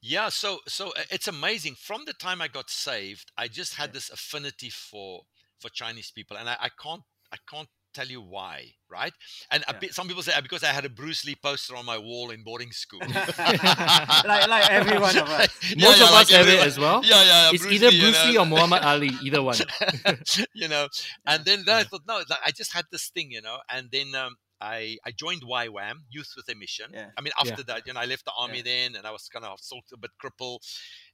[0.00, 1.74] Yeah, so so uh, it's amazing.
[1.74, 3.92] From the time I got saved, I just had Yeah.
[3.92, 5.24] this affinity for
[5.58, 7.02] for Chinese people, and I, I can't
[7.32, 9.12] I can't tell you why, right?
[9.50, 9.78] And a Yeah.
[9.78, 12.30] bit, some people say "Ah, because I had a Bruce Lee poster on my wall
[12.30, 13.00] in boarding school.
[13.44, 15.48] like like every one of us.
[15.76, 17.02] Yeah, Most yeah, of like us have it as well.
[17.04, 17.50] Yeah, yeah, yeah.
[17.54, 18.30] It's either you Bruce know.
[18.30, 19.56] Lee or Muhammad Ali, either one.
[20.54, 20.88] you know,
[21.26, 23.88] and then, then I thought, no, like, I just had this thing, you know, and
[23.90, 26.90] then, um, I I joined YWAM, Youth with a Mission.
[26.92, 27.06] Yeah.
[27.16, 29.44] I mean, after that, you know, I left the army then, and I was kind
[29.46, 30.62] of sort of a bit crippled,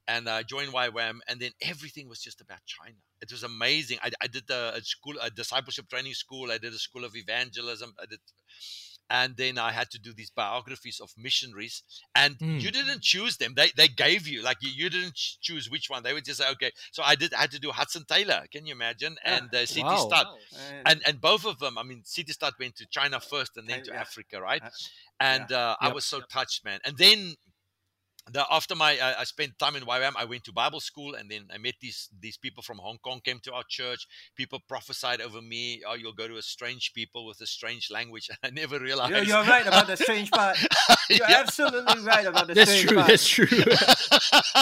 [0.09, 2.96] and I joined YWAM, and then everything was just about China.
[3.20, 3.98] It was amazing.
[4.02, 6.50] I, I did the a school, a discipleship training school.
[6.52, 7.94] I did a school of evangelism.
[8.00, 8.20] I did.
[9.09, 11.84] And then I had to do these biographies of missionaries,
[12.16, 12.61] and Mm.
[12.61, 13.54] you didn't choose them.
[13.54, 16.02] They they gave you like you, you didn't choose which one.
[16.02, 16.72] They would just say, okay.
[16.90, 17.32] So I did.
[17.32, 18.46] I had to do Hudson Taylor.
[18.50, 19.16] Can you imagine?
[19.24, 19.36] Yeah.
[19.36, 19.84] And uh, C.T.
[19.84, 20.09] Wow.
[20.09, 20.26] Studd
[20.68, 22.32] And, and and both of them i mean C.T.
[22.32, 24.00] Studd went to china first and then Uh, to yeah.
[24.00, 24.70] africa right Uh,
[25.20, 27.18] and uh, i was so touched man and then
[28.33, 31.31] the, after my uh, I spent time in YWAM, I went to Bible school, and
[31.31, 34.07] then I met these these people from Hong Kong came to our church.
[34.37, 35.83] People prophesied over me.
[35.87, 38.29] Oh, you'll go to a strange people with a strange language.
[38.43, 39.11] I never realized.
[39.12, 40.57] you're, you're right about the strange part.
[41.09, 41.39] You're Yeah.
[41.39, 42.97] absolutely right about the That's strange true.
[42.97, 43.09] part.
[43.09, 43.47] That's true.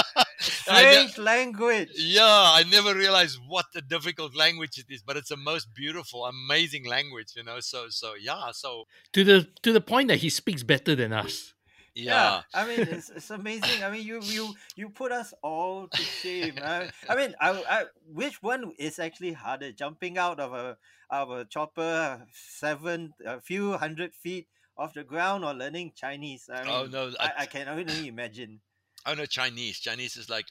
[0.69, 1.89] I ne- Strange language.
[1.97, 2.23] yeah,
[2.59, 6.85] I never realized what a difficult language it is, but it's the most beautiful, amazing
[6.87, 7.61] language, you know.
[7.61, 11.55] So, so yeah, so to the to the point that he speaks better than us.
[11.95, 13.83] Yeah, I mean, it's, it's amazing.
[13.83, 16.61] I mean, you you you put us all to shame.
[16.63, 20.79] I, I mean, I, I which one is actually harder, jumping out of a
[21.11, 26.49] of a chopper seven a few hundred feet off the ground or learning Chinese?
[26.53, 28.63] I mean, Oh, no, I, I- I can only imagine.
[29.07, 29.81] Oh no, Chinese.
[29.81, 30.47] Chinese is like,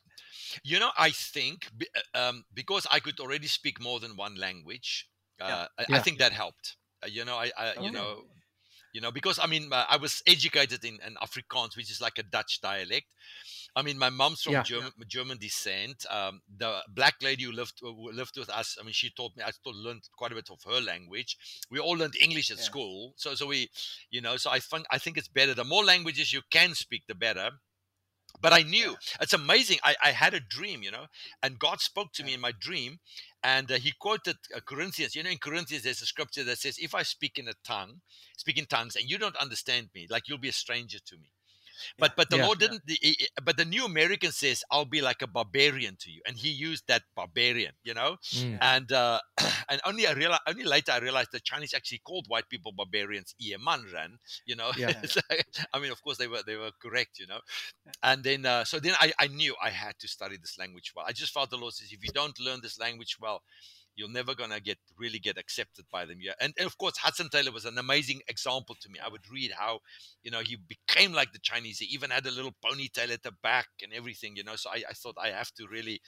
[0.63, 5.09] you know, I think uh, um, because I could already speak more than one language,
[5.41, 5.59] uh, Yeah.
[5.79, 6.77] I, I think that helped.
[7.03, 7.91] Uh, you know, I, I you Okay.
[7.91, 8.25] know,
[8.93, 12.17] you know, because I mean, uh, I was educated in, in Afrikaans, which is like
[12.19, 13.07] a Dutch dialect.
[13.75, 14.63] I mean, my mom's from Yeah.
[14.63, 16.05] German, German descent.
[16.09, 18.77] Um, the black lady who lived who lived with us.
[18.79, 19.43] I mean, she taught me.
[19.43, 21.37] I still learned quite a bit of her language.
[21.69, 22.63] We all learned English at Yeah.
[22.63, 23.69] school, so so we,
[24.11, 25.53] you know, so I think I think it's better.
[25.53, 27.49] The more languages you can speak, the better
[28.41, 29.79] but I knew it's amazing.
[29.84, 31.05] I, I had a dream, you know,
[31.41, 32.99] and God spoke to me in my dream,
[33.43, 35.15] and uh, He quoted uh, Corinthians.
[35.15, 38.01] You know, in Corinthians, there's a scripture that says, "If I speak in a tongue,
[38.38, 41.31] speak in tongues, and you don't understand me, like you'll be a stranger to me."
[41.99, 42.13] But Yeah.
[42.15, 42.45] but the Yeah.
[42.45, 42.84] Lord didn't.
[42.88, 46.38] he- he- But the New American says, "I'll be like a barbarian to you," and
[46.38, 48.17] He used that barbarian, you know.
[48.34, 48.57] Mm.
[48.61, 49.19] And uh,
[49.69, 53.36] and only I realized, only later I realized the Chinese actually called white people barbarians
[53.41, 54.71] Iemanran, you know.
[54.78, 54.93] Yeah.
[55.13, 55.21] So,
[55.74, 57.41] I mean, of course they were they were correct, you know.
[58.01, 61.05] And then uh, so then I, I knew I had to study this language well.
[61.07, 63.43] I just felt the Lord says if you don't learn this language well,
[63.95, 66.17] you're never gonna get really get accepted by them.
[66.21, 66.33] Yeah.
[66.39, 68.99] And, and of course Hudson Taylor was an amazing example to me.
[69.03, 69.79] I would read how,
[70.23, 71.79] you know, he became like the Chinese.
[71.79, 74.55] He even had a little ponytail at the back and everything, you know.
[74.55, 76.01] So I, I thought I have to really,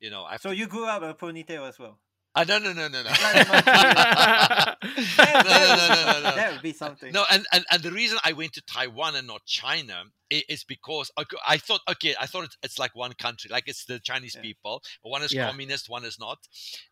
[0.00, 1.98] you know, I have So you grew up a ponytail as well.
[2.38, 3.10] Ah, no, no, no, no, no.
[3.10, 4.76] That,
[5.18, 6.36] No, no, would no, be- no, no.
[6.36, 7.12] that would be something.
[7.12, 11.10] No, and, and and the reason I went to Taiwan and not China is because
[11.46, 14.42] I thought okay, I thought it's, it's like one country, like it's the Chinese Yeah.
[14.42, 14.82] people.
[15.02, 15.48] One is Yeah.
[15.48, 16.38] communist, one is not.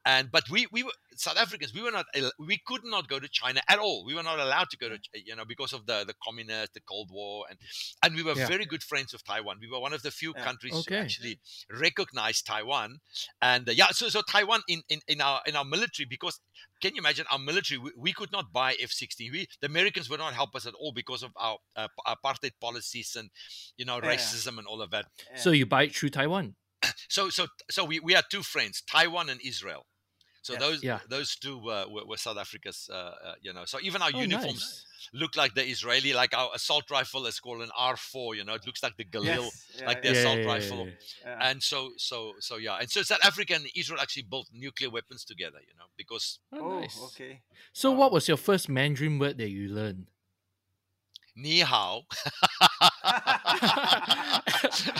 [0.06, 1.74] And but we we were South Africans.
[1.74, 2.06] We were not
[2.38, 4.04] we could not go to China at all.
[4.06, 6.74] We were not allowed to go to Ch- you know because of the the communist,
[6.74, 7.58] the Cold War, and
[8.04, 8.46] and we were Yeah.
[8.46, 9.58] very good friends of Taiwan.
[9.60, 10.44] We were one of the few Yeah.
[10.44, 10.94] countries Okay.
[10.96, 11.40] who actually
[11.70, 13.00] recognized Taiwan.
[13.42, 16.40] And uh, yeah, so so Taiwan in, in in our in our military because
[16.82, 17.78] can you imagine our military?
[17.78, 19.30] We, we could not buy F-16.
[19.32, 23.16] We the Americans would not help us at all because of our uh, apartheid policies
[23.18, 23.30] and
[23.76, 24.10] you know Yeah.
[24.14, 25.06] racism and all of that.
[25.32, 25.38] Yeah.
[25.40, 26.56] so you buy it through Taiwan.
[27.08, 29.86] So so so we, we had two friends, Taiwan and Israel.
[30.44, 30.60] So Yes.
[30.60, 31.00] those Yeah.
[31.08, 32.96] those two uh, were, were South Africa's, uh,
[33.28, 33.64] uh, you know.
[33.64, 34.86] So even our Oh, uniforms nice.
[35.12, 38.36] look like the Israeli, like our assault rifle is called an R4.
[38.36, 40.54] You know, it looks like the Galil, Yes, yeah, like the Yeah, assault yeah, yeah,
[40.54, 40.86] rifle.
[40.86, 40.92] yeah.
[41.24, 41.50] yeah.
[41.50, 45.24] And so so so yeah, and so South Africa and Israel actually built nuclear weapons
[45.24, 45.58] together.
[45.66, 46.96] You know, because Oh, Oh, nice.
[47.06, 47.40] okay.
[47.72, 47.98] So, Wow.
[47.98, 50.06] what was your first Mandarin word that you learned?
[51.36, 52.06] Ni hao.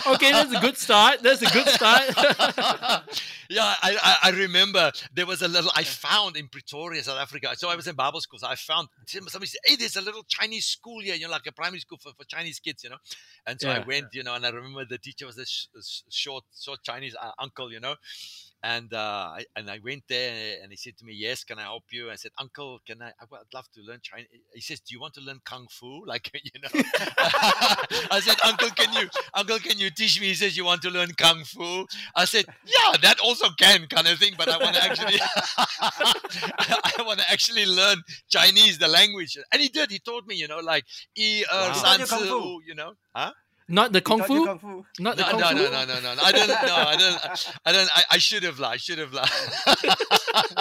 [0.07, 1.21] okay, that's a good start.
[1.21, 2.03] That's a good start.
[3.49, 7.49] yeah, I, I I remember there was a little I found in Pretoria, South Africa.
[7.55, 8.39] So I was in Bible school.
[8.39, 11.45] So I found somebody said, "Hey, there's a little Chinese school here, you know, like
[11.47, 12.97] a primary school for, for Chinese kids, you know."
[13.45, 13.79] And so I Yeah.
[13.79, 17.15] went, you know, and I remember the teacher was this sh- this short, short Chinese
[17.21, 17.95] uh, uncle, you know.
[18.65, 21.69] And uh, I, and I went there, and he said to me, "Yes, can I
[21.69, 23.09] help you?" I said, "Uncle, can I?
[23.21, 26.03] I would love to learn Chinese." He says, "Do you want to learn kung fu?"
[26.11, 26.69] Like you know.
[28.09, 30.89] I said, "Uncle, can you, Uncle, can you teach me?" He says, "You want to
[30.89, 31.85] learn kung fu?"
[32.15, 35.19] I said, "Yeah, that also can kind of thing, but I want to actually,
[36.89, 39.91] I want to actually learn Chinese, the language." And he did.
[39.91, 41.73] He taught me, you know, like "yi er Wow.
[41.85, 42.61] san kung fu.
[42.65, 43.31] you know, huh?
[43.67, 44.45] Not the kung fu.
[44.45, 44.85] Kung fu.
[44.99, 45.55] Not the No, kung no, fu.
[45.55, 46.21] no, no, no, no, no.
[46.21, 46.47] I don't.
[46.47, 47.19] No, I don't.
[47.65, 47.89] I don't.
[47.95, 48.59] I, I should have.
[48.59, 48.73] lied.
[48.73, 49.13] I should have.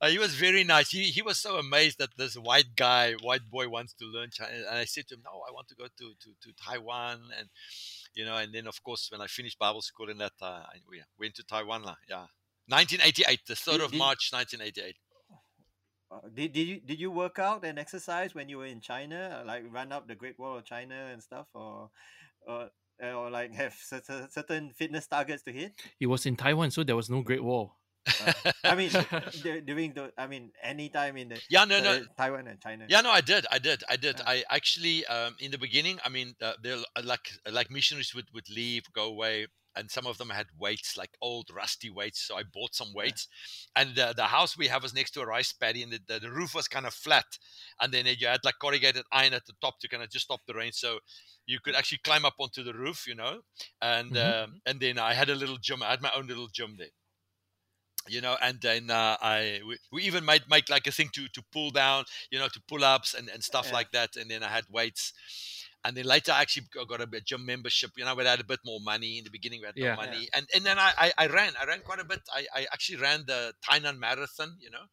[0.00, 0.90] uh, he was very nice.
[0.90, 4.64] He he was so amazed that this white guy, white boy, wants to learn Chinese.
[4.68, 7.48] And I said to him, "No, I want to go to to, to Taiwan." And
[8.14, 10.76] you know, and then of course, when I finished Bible school in that, uh, I
[10.88, 11.82] we went to Taiwan.
[11.82, 11.96] lah.
[12.08, 12.26] Yeah,
[12.68, 14.96] 1988, the third of March, 1988.
[16.12, 19.40] Uh, did, did you did you work out and exercise when you were in China,
[19.40, 21.88] uh, like run up the Great Wall of China and stuff, or
[22.46, 22.68] or
[23.00, 25.72] or like have certain certain fitness targets to hit?
[25.98, 27.78] It was in Taiwan, so there was no Great Wall.
[28.26, 28.32] Uh,
[28.64, 28.90] I mean,
[29.42, 32.02] du- during the I mean, any time in the yeah, no, no.
[32.18, 32.84] Taiwan and China.
[32.88, 34.18] Yeah, no, I did, I did, I did.
[34.18, 34.24] Yeah.
[34.26, 38.26] I actually, um, in the beginning, I mean, uh, they're uh, like like missionaries would
[38.34, 39.46] would leave, go away,
[39.76, 42.20] and some of them had weights, like old rusty weights.
[42.20, 43.28] So I bought some weights,
[43.76, 46.18] and uh, the house we have was next to a rice paddy, and the, the,
[46.20, 47.38] the roof was kind of flat,
[47.80, 50.40] and then you had like corrugated iron at the top to kind of just stop
[50.46, 51.00] the rain, so
[51.46, 53.42] you could actually climb up onto the roof, you know,
[53.80, 54.32] and Mhm.
[54.32, 55.82] um, and then I had a little gym.
[55.82, 56.88] I had my own little gym there
[58.08, 61.28] you know and then uh, i we, we even made make like a thing to
[61.28, 63.70] to pull down you know to pull ups and, and stuff Yeah.
[63.70, 65.12] like that and then i had weights
[65.84, 68.60] and then later i actually got- a gym membership you know we had a bit
[68.64, 69.90] more money in the beginning we had Yeah.
[69.90, 72.20] no money and and then I, I i ran i ran quite a bit.
[72.32, 74.86] I i actually ran the tainan marathon you know.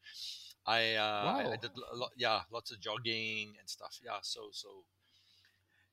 [0.65, 4.49] I uh I, I did a lot yeah lots of jogging and stuff yeah so
[4.51, 4.85] so.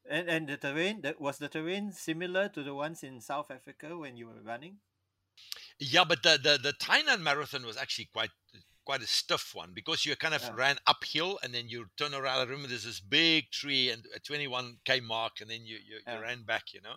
[0.08, 3.98] And and the terrain that was the terrain similar to the ones in South Africa
[3.98, 4.80] when you were running?
[5.78, 8.30] Yeah, but the the the Tainan marathon was actually quite
[8.86, 10.54] quite a stiff one because you kind of Yeah.
[10.54, 12.38] ran uphill and then you turn around.
[12.38, 16.14] I remember there's this big tree and a 21k mark, and then you you, Yeah.
[16.16, 16.96] you ran back, you know.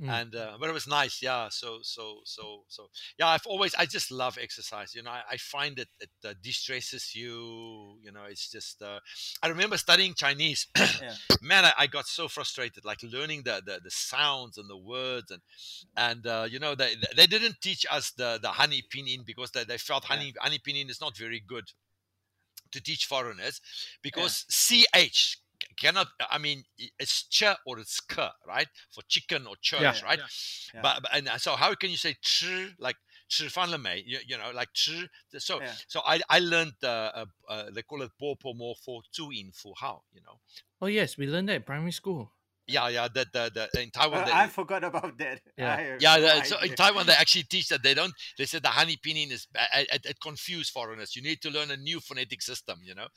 [0.00, 0.08] Mm.
[0.20, 1.48] And uh, but it was nice, yeah.
[1.50, 3.28] So so so so yeah.
[3.28, 4.94] I've always I just love exercise.
[4.94, 7.98] You know, I, I find it it uh, de-stresses you.
[8.02, 8.80] You know, it's just.
[8.82, 9.00] Uh,
[9.42, 10.66] I remember studying Chinese.
[11.00, 11.14] Yeah.
[11.40, 15.30] Man, I, I got so frustrated, like learning the, the the sounds and the words
[15.30, 15.40] and
[15.96, 19.64] and uh, you know they they didn't teach us the the Hanyu pinyin because they,
[19.64, 21.64] they felt honey Hanyu pinyin is not not very good
[22.72, 23.60] to teach foreigners
[24.02, 25.06] because yeah.
[25.10, 25.38] ch
[25.76, 26.62] cannot i mean
[26.98, 30.18] it's ch or it's k right for chicken or church yeah, right
[30.74, 32.46] yeah, but, but, and uh, so how can you say ch
[32.78, 32.96] like
[33.30, 35.06] Chirfanlame, you, you know, like ch.
[35.38, 38.52] So, so I, I learned uh, uh, they call it po po
[38.84, 40.40] for zhuyin fuhao, you know.
[40.82, 42.32] Oh yes, we learned that in primary school
[42.76, 45.40] yeah yeah the the, the in taiwan Uh, they, I forgot about that.
[45.58, 45.74] Yeah.
[45.76, 46.76] I Yeah, no the- so in idea.
[46.76, 48.14] Taiwan they actually teach that they don't.
[48.38, 49.46] They said the Hanyu pinyin is
[49.80, 51.14] it, it, it confused foreigners.
[51.16, 53.08] You need to learn a new phonetic system, you know.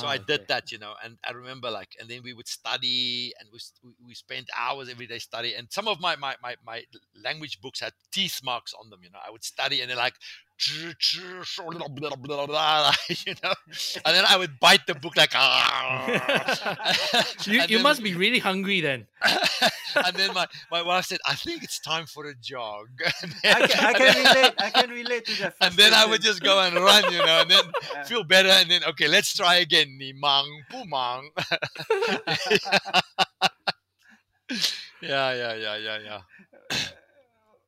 [0.00, 2.48] so Ah, I did that, you know, and I remember like, and then we would
[2.48, 5.50] study, and we s- we, we spent hours every day study.
[5.56, 6.78] And some of my, my my my
[7.28, 9.22] language books had teeth marks on them, you know.
[9.26, 10.14] I would study, and they're like.
[10.68, 10.94] you
[13.42, 13.54] know,
[14.04, 16.06] and then I would bite the book like, ah.
[17.44, 19.06] you, you then, must be really hungry then.
[19.96, 22.88] and then my, my wife said, I think it's time for a jog.
[23.42, 24.54] Then, I, can, I can relate.
[24.58, 25.54] I can relate to that.
[25.60, 28.04] And then I would just go and run, you know, and then yeah.
[28.04, 28.48] feel better.
[28.48, 29.98] And then, okay, let's try again.
[29.98, 31.30] Ni mang, pu mang.
[35.02, 36.20] Yeah, yeah, yeah, yeah, yeah.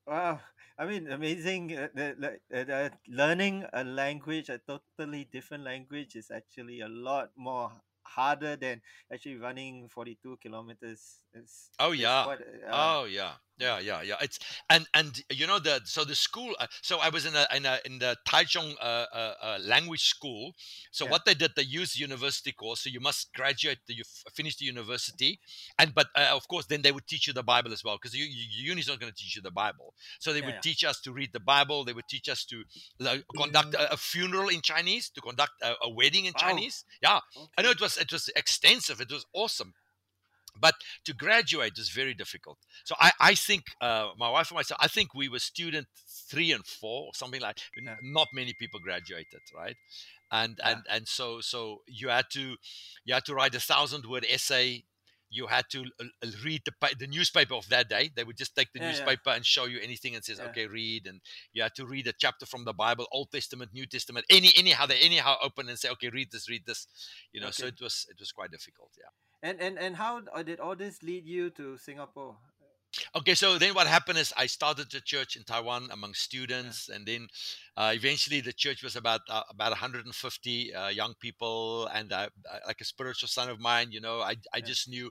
[0.07, 0.41] Wow.
[0.79, 1.77] I mean, amazing.
[1.77, 7.33] Uh, the, the, uh, learning a language, a totally different language, is actually a lot
[7.37, 11.25] more harder than actually running 42 kilometers.
[11.33, 12.23] It's, Oh it's yeah.
[12.23, 14.15] quite, uh, Oh yeah, yeah, yeah, yeah.
[14.21, 14.39] It's
[14.71, 16.55] and and you know the so the school.
[16.59, 20.05] Uh, so I was in a in a in the Taichung uh, uh, uh, language
[20.09, 20.53] school.
[20.93, 21.11] So Yeah.
[21.13, 22.81] what they did, they used university course.
[22.83, 25.41] So you must graduate, the, you f- finish the university,
[25.79, 28.15] and but uh, of course then they would teach you the Bible as well because
[28.17, 29.95] you, you uni's not going to teach you the Bible.
[30.21, 30.63] So they Yeah, would yeah.
[30.63, 31.85] teach us to read the Bible.
[31.85, 32.63] They would teach us to
[32.99, 36.41] like, conduct a, a funeral in Chinese, to conduct a, a wedding in Wow.
[36.41, 36.85] Chinese.
[37.03, 37.21] Yeah,
[37.57, 39.01] I know it was it was extensive.
[39.01, 39.75] It was awesome,
[40.61, 42.59] but to graduate is very difficult.
[42.85, 44.79] So I I think uh, my wife and myself.
[44.83, 45.87] I think we were student
[46.31, 47.59] three and four or something like.
[47.83, 47.97] Yeah.
[48.03, 49.77] Not many people graduated, right?
[50.31, 50.71] And Yeah.
[50.71, 52.57] and and so so you had to
[53.05, 54.85] you had to write a thousand word essay.
[55.31, 56.05] You had to uh,
[56.45, 58.11] read the the newspaper of that day.
[58.15, 58.93] They would just take the Yeah, yeah.
[58.93, 60.49] newspaper and show you anything and says, Yeah.
[60.51, 61.21] "Okay, read." And
[61.53, 64.87] you had to read a chapter from the Bible, Old Testament, New Testament, any anyhow
[64.87, 66.87] they anyhow open and say, "Okay, read this, read this."
[67.33, 68.91] You know, so it was it was quite difficult.
[68.99, 69.11] Yeah.
[69.41, 72.37] And, and, and how uh, did all this lead you to Singapore?
[73.15, 77.07] Okay, so then what happened is I started the church in Taiwan among students, and
[77.07, 77.29] then
[77.77, 82.59] uh, eventually the church was about uh, about 150 uh, young people, and uh, uh,
[82.67, 84.71] like a spiritual son of mine, you know, I I Yeah.
[84.71, 85.11] just knew,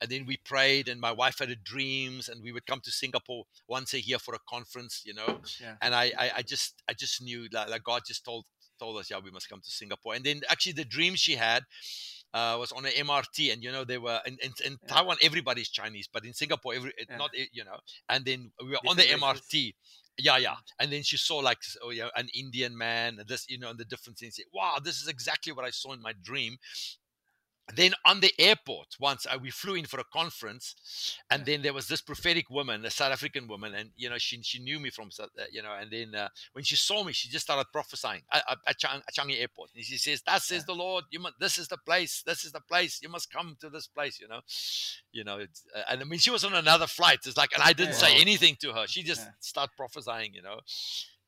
[0.00, 2.90] and then we prayed, and my wife had a dreams, and we would come to
[2.92, 5.76] Singapore once a year for a conference, you know, Yeah.
[5.80, 8.46] and I I, I just I just knew that like God just told
[8.78, 11.64] told us, yeah, we must come to Singapore, and then actually the dream she had
[12.38, 14.94] uh, was on an MRT, and you know they were in, in, in Yeah.
[14.94, 15.16] Taiwan.
[15.28, 17.16] Everybody's Chinese, but in Singapore, every Yeah.
[17.22, 17.78] not you know.
[18.12, 19.46] And then we were on the Different races.
[19.52, 19.74] MRT.
[20.18, 20.56] Yeah, yeah.
[20.80, 23.10] And then she saw like oh yeah, an Indian man.
[23.20, 24.36] and This you know, and the different things.
[24.36, 26.52] Say, wow, this is exactly what I saw in my dream.
[27.74, 31.72] Then on the airport once uh, we flew in for a conference and then there
[31.72, 34.90] was this prophetic woman a south african woman and you know she, she knew me
[34.90, 38.22] from uh, you know and then uh, when she saw me she just started prophesying
[38.32, 39.70] at, at, at Chang, at changi airport.
[39.74, 42.52] And she says that says the lord you must this is the place this is
[42.52, 44.40] the place you must come to this place you know.
[45.12, 47.20] You know it's, uh, and i mean she was on another flight.
[47.26, 48.86] It's like and i didn't say anything to her.
[48.86, 49.32] She just Yeah.
[49.40, 50.60] started prophesying you know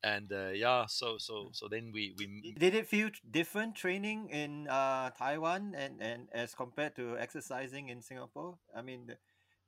[0.03, 4.67] and uh, yeah so so so then we we Did it feel different training in
[4.67, 8.57] uh, Taiwan and, and as compared to exercising in Singapore?
[8.75, 9.17] I mean, the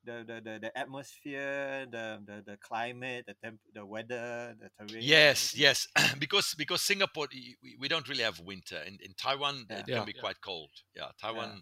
[0.04, 5.04] the, the, the, the atmosphere, the, the, the climate, the temp, the weather, the terrain.
[5.04, 5.88] Yes, yes,
[6.20, 8.78] because because Singapore we, we don't really have winter.
[8.82, 9.78] In in Taiwan Yeah.
[9.80, 9.96] it Yeah.
[9.96, 10.22] can be Yeah.
[10.22, 10.72] quite cold.
[10.96, 11.62] Yeah, Taiwan,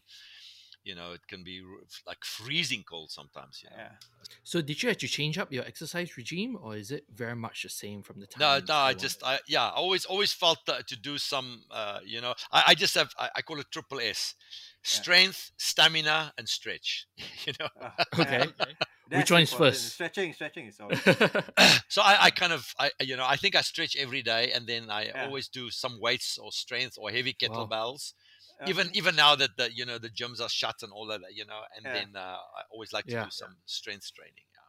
[0.89, 1.61] you know, it can be
[2.07, 3.61] like freezing cold sometimes.
[3.63, 3.77] You know?
[3.77, 3.91] Yeah.
[4.43, 7.63] So did you have to change up your exercise regime, or is it very much
[7.63, 8.37] the same from the time?
[8.37, 11.99] No, no, I just I yeah, I always always felt that to do some uh,
[12.05, 14.35] you know, I, I just have I, I call it triple S.
[14.83, 17.07] Strength, stamina, and stretch.
[17.45, 17.69] you know.
[17.81, 18.49] Ah, Okay.
[18.59, 18.73] yeah.
[19.11, 19.93] Which That's one is first?
[19.93, 21.01] Stretching, stretching is all.
[21.89, 24.67] so I, I kind of I you know I think I stretch every day and
[24.67, 25.13] then I Yeah.
[25.17, 27.71] always do some weights or strength or heavy Wow.
[28.59, 28.69] Kettlebells.
[28.69, 31.33] Even even now that the you know the gyms are shut and all of that
[31.33, 31.93] you know and Yeah.
[31.93, 33.25] then uh, I always like to Yeah.
[33.25, 34.43] do some strength training.
[34.51, 34.59] Yeah.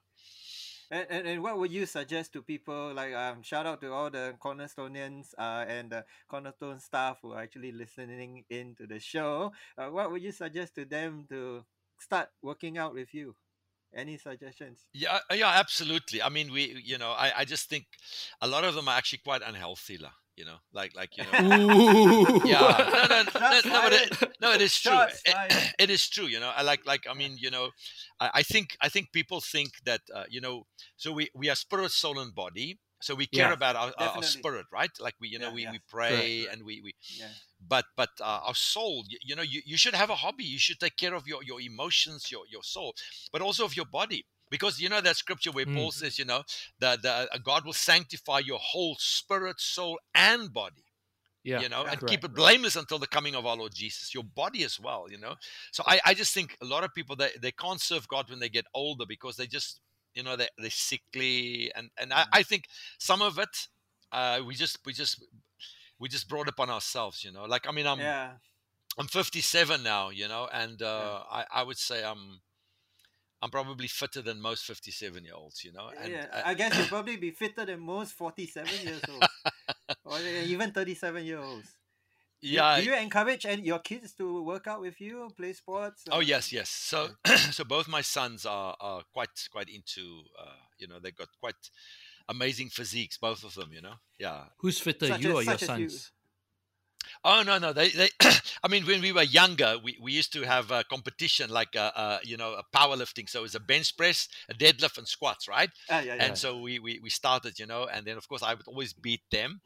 [0.91, 2.93] And, and, and what would you suggest to people?
[2.95, 7.43] Like, um, shout out to all the Cornerstonians uh, and the Cornerstone staff who are
[7.43, 9.53] actually listening in to the show.
[9.79, 11.65] Uh, what would you suggest to them to
[11.99, 13.37] start working out with you?
[13.95, 14.87] Any suggestions?
[14.93, 16.23] Yeah, uh, yeah, absolutely.
[16.23, 17.87] I mean, we, you know, I, I just think
[18.41, 20.15] a lot of them are actually quite unhealthy, lah.
[20.41, 21.39] You know, like, like you know,
[22.43, 24.03] yeah, no, no, no, Shots no, but it,
[24.41, 25.03] no, it is true.
[25.25, 25.37] It-
[25.79, 26.27] it is true.
[26.27, 27.71] You know, I like, like, I mean, you know,
[28.21, 30.67] I, I think, I think people think that, uh, you know,
[30.97, 32.79] so we, we are spirit, soul, and body.
[33.01, 34.91] So we care Yeah, about our, our, our spirit, right?
[35.01, 35.71] Like we, you know, Yeah, we, yeah.
[35.71, 37.35] we pray and we, we, Yeah.
[37.67, 40.59] but but uh, our soul you, you know you, you should have a hobby you
[40.59, 42.95] should take care of your your emotions your your soul
[43.33, 45.77] but also of your body because you know that scripture where Mm.
[45.77, 46.43] paul says you know
[46.79, 50.85] that the, uh, god will sanctify your whole spirit soul and body
[51.45, 51.61] yeah.
[51.61, 54.25] you know and correct, keep it blameless until the coming of our lord jesus your
[54.25, 55.35] body as well you know
[55.73, 58.39] so i i just think a lot of people they, they can't serve god when
[58.39, 59.81] they get older because they just
[60.15, 62.65] you know they, they're sickly and and I, I think
[62.99, 63.69] some of it
[64.13, 65.25] uh we just we just
[65.99, 68.33] we just brought upon ourselves you know like i mean i'm yeah.
[68.99, 72.41] I'm 57 now, you know, and uh, I, I would say I'm
[73.43, 75.91] I'm probably fitter than most 57 year olds, you know.
[76.03, 76.27] And yeah.
[76.33, 79.25] uh, I guess you'll probably be fitter than most 47 years old.
[80.05, 81.69] or even 37 year olds.
[82.43, 82.79] Yeah.
[82.81, 86.05] Do you encourage and your kids to work out with you, play sports?
[86.11, 86.71] Oh yes, yes.
[86.71, 87.09] So
[87.51, 91.71] so both my sons are, are quite quite into uh, you know they've got quite
[92.29, 93.95] amazing physiques, both of them, you know.
[94.19, 94.45] Yeah.
[94.59, 95.89] Who's fitter, Such you as- or your such you.
[95.89, 96.13] sons?
[97.25, 98.09] Oh no no they they
[98.63, 101.93] I mean when we were younger we, we used to have a competition like a,
[101.99, 103.29] uh you know a powerlifting.
[103.29, 105.71] So it's a bench press a deadlift and squats right?
[105.89, 106.25] Ah, yeah, yeah.
[106.25, 108.93] and so we, we we started you know and then of course i would always
[108.93, 109.61] beat them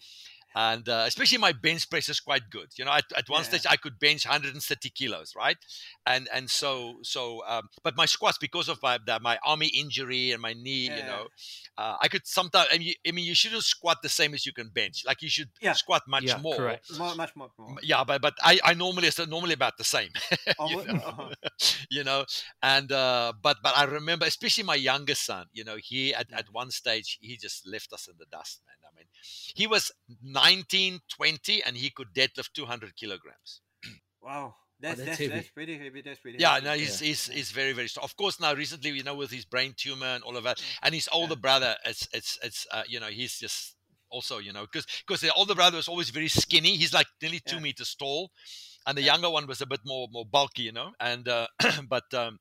[0.54, 3.48] and uh, especially my bench press is quite good you know at, at one Yeah.
[3.48, 5.56] stage i could bench 130 kilos right
[6.06, 10.32] and and so so um, but my squats because of my the, my army injury
[10.32, 11.26] and my knee you know
[11.78, 14.46] uh, i could sometimes I mean, you, I mean you shouldn't squat the same as
[14.46, 15.72] you can bench like you should Yeah.
[15.72, 16.98] squat much Yeah, more correct.
[16.98, 17.50] more, much more.
[17.58, 17.76] more.
[17.82, 20.10] yeah but but i i normally it's normally about the same
[20.58, 20.94] Almost- know.
[20.94, 21.28] uh-huh.
[21.90, 22.24] you know
[22.62, 26.46] and uh but but i remember especially my youngest son you know he at, at
[26.52, 29.06] one stage he just left us in the dust man i mean
[29.54, 29.90] he was
[30.22, 33.60] 19 20 and he could deadlift 200 kilograms
[34.20, 34.54] Wow.
[34.80, 36.02] That's, that's that's, that's pretty heavy.
[36.02, 36.60] That's pretty yeah heavy.
[36.60, 37.06] no he's Yeah.
[37.06, 40.06] he's, he's very very strong of course now recently you know with his brain tumor
[40.06, 40.78] and all of that Mm.
[40.82, 43.76] and his older brother it's it's it's uh, you know he's just
[44.10, 47.40] also you know because because the older brother was always very skinny he's like nearly
[47.46, 47.60] two Yeah.
[47.60, 48.30] meters tall
[48.86, 49.12] and the Yeah.
[49.12, 51.46] younger one was a bit more more bulky you know and uh
[51.88, 52.38] but um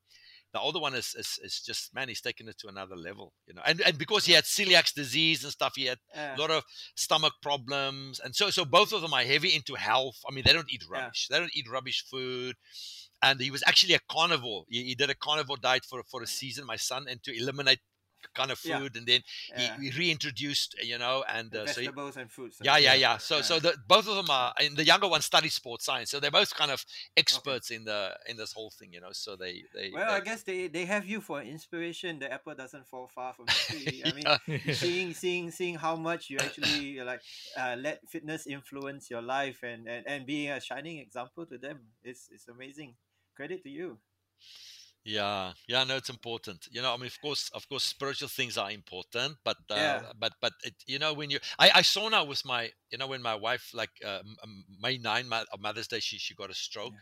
[0.54, 3.52] the older one is, is is just man he's taken it to another level you
[3.54, 6.36] know and and because he had celiac disease and stuff he had Yeah.
[6.36, 6.62] a lot of
[6.96, 10.52] stomach problems and so so both of them are heavy into health i mean they
[10.58, 10.94] don't eat Yeah.
[11.00, 12.54] rubbish they don't eat rubbish food
[13.22, 16.26] and he was actually a carnivore he, he did a carnivore diet for for a
[16.26, 17.80] season my son and to eliminate
[18.34, 18.78] kind of Yeah.
[18.78, 19.20] food and then
[19.50, 19.76] yeah.
[19.78, 22.58] he, he reintroduced you know and uh, so he, vegetables and fruits.
[22.62, 22.94] yeah, yeah, Yeah.
[22.94, 23.16] yeah.
[23.18, 26.20] So, so the, both of them are, and the younger one studies sports science, so
[26.20, 26.84] they're both kind of
[27.16, 29.12] experts in the in this whole thing, you know.
[29.12, 32.18] So they, they, Well, they I guess they, they have you for inspiration.
[32.18, 34.02] The apple doesn't fall far from the tree.
[34.04, 34.24] I mean,
[34.74, 37.22] seeing seeing seeing how much you actually like
[37.56, 41.80] uh, let fitness influence your life and, and, and being a shining example to them
[42.02, 42.94] it's is amazing.
[43.36, 43.98] Credit to you.
[45.04, 46.66] Yeah, yeah, no, it's important.
[46.70, 50.00] You know, I mean, of course, of course, spiritual things are important, but uh, Yeah.
[50.18, 53.06] but but it, you know, when you, I, I saw now with my, you know,
[53.08, 54.20] when my wife, like uh,
[54.80, 56.94] May nine, my, Mother's Day, she she got a stroke,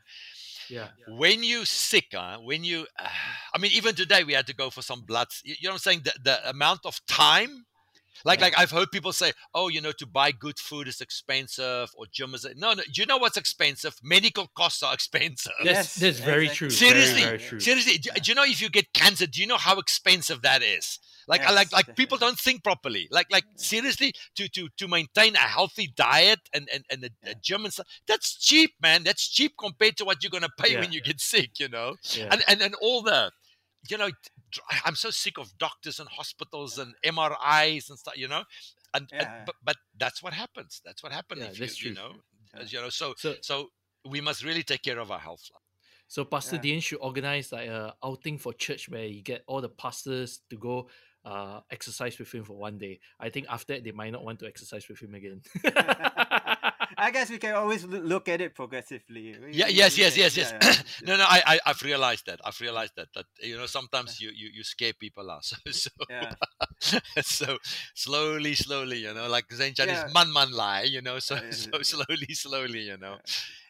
[0.69, 0.89] Yeah.
[1.07, 3.09] when you sick, uh, when you, uh,
[3.55, 5.41] I mean, even today we had to go for some bloods.
[5.45, 6.03] You you know what I'm saying?
[6.05, 7.67] The, the amount of time,
[8.25, 8.47] like Yeah.
[8.47, 12.07] like I've heard people say, oh, you know, to buy good food is expensive, or
[12.13, 12.83] gym is no, no.
[12.95, 13.97] You know what's expensive?
[14.03, 15.53] Medical costs are expensive.
[15.65, 16.57] That's, Yes, that's very exactly.
[16.57, 16.71] true.
[16.71, 17.61] Seriously, very, very true.
[17.61, 17.99] seriously.
[17.99, 19.27] Do, do you know if you get cancer?
[19.27, 20.99] Do you know how expensive that is?
[21.29, 23.07] Like, I like, like people don't think properly.
[23.13, 27.35] Like, like seriously, to to to maintain a healthy diet and and and a, a
[27.37, 27.87] gym and stuff.
[28.09, 29.05] That's cheap, man.
[29.05, 30.81] That's cheap compared to what you're gonna pay Yeah.
[30.81, 31.61] when you get sick.
[31.61, 32.29] You know, Yeah.
[32.33, 33.31] and and and all the,
[33.89, 34.32] you know, dr-
[34.85, 38.17] I'm so sick of doctors and hospitals and MRIs and stuff.
[38.17, 38.45] You know,
[38.95, 40.81] and, and but but that's what happens.
[40.85, 42.13] That's what happens Yeah, if you that's you know,
[42.55, 42.65] Yeah.
[42.69, 42.91] you know.
[42.91, 43.69] So so so
[44.09, 45.51] we must really take care of our health.
[46.09, 46.63] So Pastor Yeah.
[46.63, 50.57] Dian should organize like a outing for church where you get all the pastors to
[50.57, 50.89] go
[51.25, 53.01] uh exercise with him for one day.
[53.21, 55.43] I think after that they might not want to exercise with him again.
[57.03, 59.37] I guess we can always look at it progressively.
[59.39, 60.53] We- Yeah, yes, yes, yes, yes.
[60.53, 60.59] yeah,
[61.03, 61.09] yeah.
[61.09, 62.41] no, no, I, I, I've realized that.
[62.45, 63.09] I've realized that.
[63.15, 65.45] That you know, sometimes you, you, you scare people out.
[65.53, 66.33] So, so, Yeah.
[67.23, 67.59] so
[67.95, 71.19] slowly, slowly, you know, like saying Chinese, man, man, lie, you know.
[71.19, 73.19] So, so slowly, slowly, you know.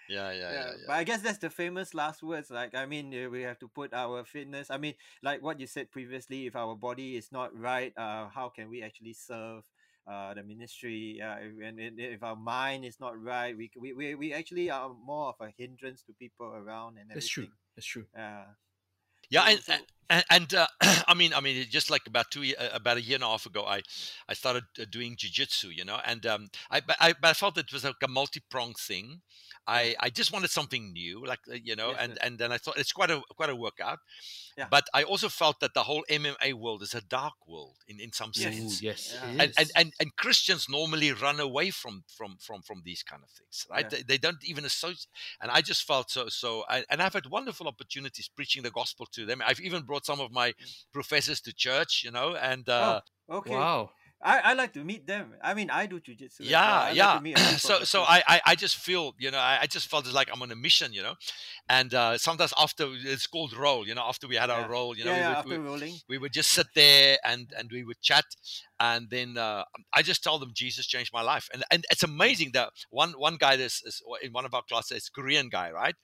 [0.08, 2.50] Yeah, yeah, yeah, but I guess that's the famous last words.
[2.50, 4.70] Like, I mean, uh, we have to put our fitness.
[4.70, 8.50] I mean, like what you said previously, if our body is not right, uh, how
[8.50, 9.62] can we actually serve
[10.10, 11.20] uh, the ministry?
[11.22, 14.70] Uh, if- and, and if our mind is not right, we, we, we, we actually
[14.70, 17.14] are more of a hindrance to people around and everything.
[17.14, 17.48] That's true.
[17.76, 18.06] That's true.
[18.14, 18.44] Yeah.
[19.30, 20.66] Yeah, and and, and uh,
[21.08, 23.28] I mean, I mean, just like about two, ye- uh, about a year and a
[23.28, 23.82] half ago, I,
[24.28, 27.56] I started uh, doing jujitsu, you know, and um, I, but I, but I felt
[27.58, 29.22] it was like a multi-pronged thing.
[29.66, 32.18] I, I just wanted something new, like uh, you know, Yes, and yes.
[32.22, 33.98] and then I thought it's quite a quite a workout.
[34.58, 34.66] Yeah.
[34.70, 38.12] But I also felt that the whole MMA world is a dark world in, in
[38.12, 38.54] some Yes.
[38.54, 38.82] Ooh, sense.
[38.82, 39.14] yes.
[39.14, 39.42] Yeah.
[39.44, 43.30] And, and, and and Christians normally run away from from from from these kind of
[43.30, 43.86] things, right?
[43.90, 43.98] Yeah.
[43.98, 45.06] They, they don't even associate.
[45.40, 46.64] And I just felt so so.
[46.68, 49.42] I, and I've had wonderful opportunities preaching the gospel to them.
[49.46, 50.54] I've even brought some of my
[50.92, 53.00] professors to church, you know, and uh,
[53.30, 53.54] Okay.
[53.54, 53.90] Wow.
[54.22, 55.34] I, I like to meet them.
[55.42, 56.40] I mean, I do jujitsu.
[56.40, 56.48] as well.
[56.50, 57.14] yeah, like yeah.
[57.14, 58.02] to meet a few so so.
[58.02, 60.50] I, I I just feel you know I, I just felt it's like I'm on
[60.52, 61.14] a mission, you know,
[61.68, 64.66] and uh, sometimes after it's called roll, you know, after we had our Yeah.
[64.68, 65.94] roll, you know, yeah, we yeah, would, after we, rolling.
[66.08, 68.24] we would just sit there and and we would chat
[68.88, 69.62] and then uh,
[69.98, 71.46] i just tell them jesus changed my life.
[71.54, 72.68] And and it's amazing that
[73.02, 75.96] one one guy this is in one of our classes korean guy right?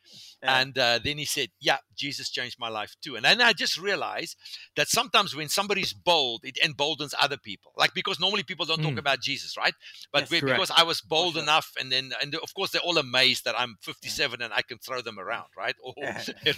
[0.43, 0.59] Yeah.
[0.61, 3.15] and uh, then he said yeah jesus changed my life too.
[3.17, 4.35] And then i just realized
[4.77, 8.97] that sometimes when somebody's bold it emboldens other people like because normally people don't talk
[8.99, 9.05] Mm.
[9.07, 9.75] about jesus right?
[10.15, 11.43] But we, because i was bold sure.
[11.47, 14.79] enough and then and of course they're all amazed that i'm 57 and i can
[14.79, 15.77] throw them around right?
[15.87, 15.93] Or,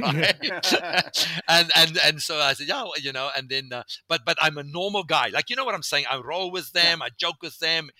[0.06, 0.36] right?
[1.48, 4.36] and and and so I said, yeah, well, you know, and then, uh, but but
[4.40, 6.04] I'm a normal guy, like you know what I'm saying.
[6.10, 6.92] I roll with Yeah.
[6.92, 7.90] them, I joke with them,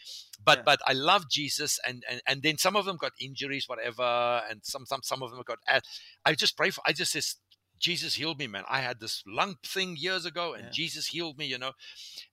[0.45, 0.63] but Yeah.
[0.65, 4.61] but I love Jesus, and and and then some of them got injuries, whatever, and
[4.65, 5.59] some some some of them got.
[5.69, 5.81] uh,
[6.25, 6.83] I just pray for.
[6.87, 7.37] I just says.
[7.81, 8.65] Jesus healed me, man.
[8.69, 10.71] I had this lung thing years ago, and Yeah.
[10.71, 11.73] Jesus healed me, you know.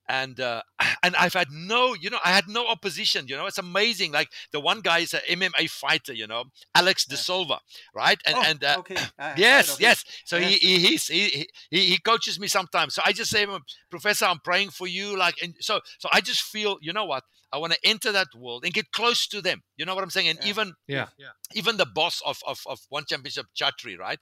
[0.09, 0.61] And uh,
[1.03, 3.27] and I've had no, you know, I had no opposition.
[3.27, 4.11] You know, it's amazing.
[4.11, 6.45] Like the one guy is an MMA fighter, you know,
[6.75, 7.17] Alex De Yeah.
[7.17, 7.59] Silva,
[7.95, 8.19] right?
[8.25, 8.97] And oh, and uh, okay.
[9.35, 10.03] Yes, yes.
[10.25, 10.53] So Yes.
[10.59, 12.95] he, he he's he, he he coaches me sometimes.
[12.95, 15.17] So I just say, him, Professor, I'm praying for you.
[15.17, 17.23] Like, and so so I just feel, you know what?
[17.51, 19.61] I want to enter that world and get close to them.
[19.77, 20.27] You know what I'm saying?
[20.27, 20.49] And Yeah.
[20.49, 21.07] even Yeah.
[21.53, 24.19] even the boss of of, of one championship Chatri, right?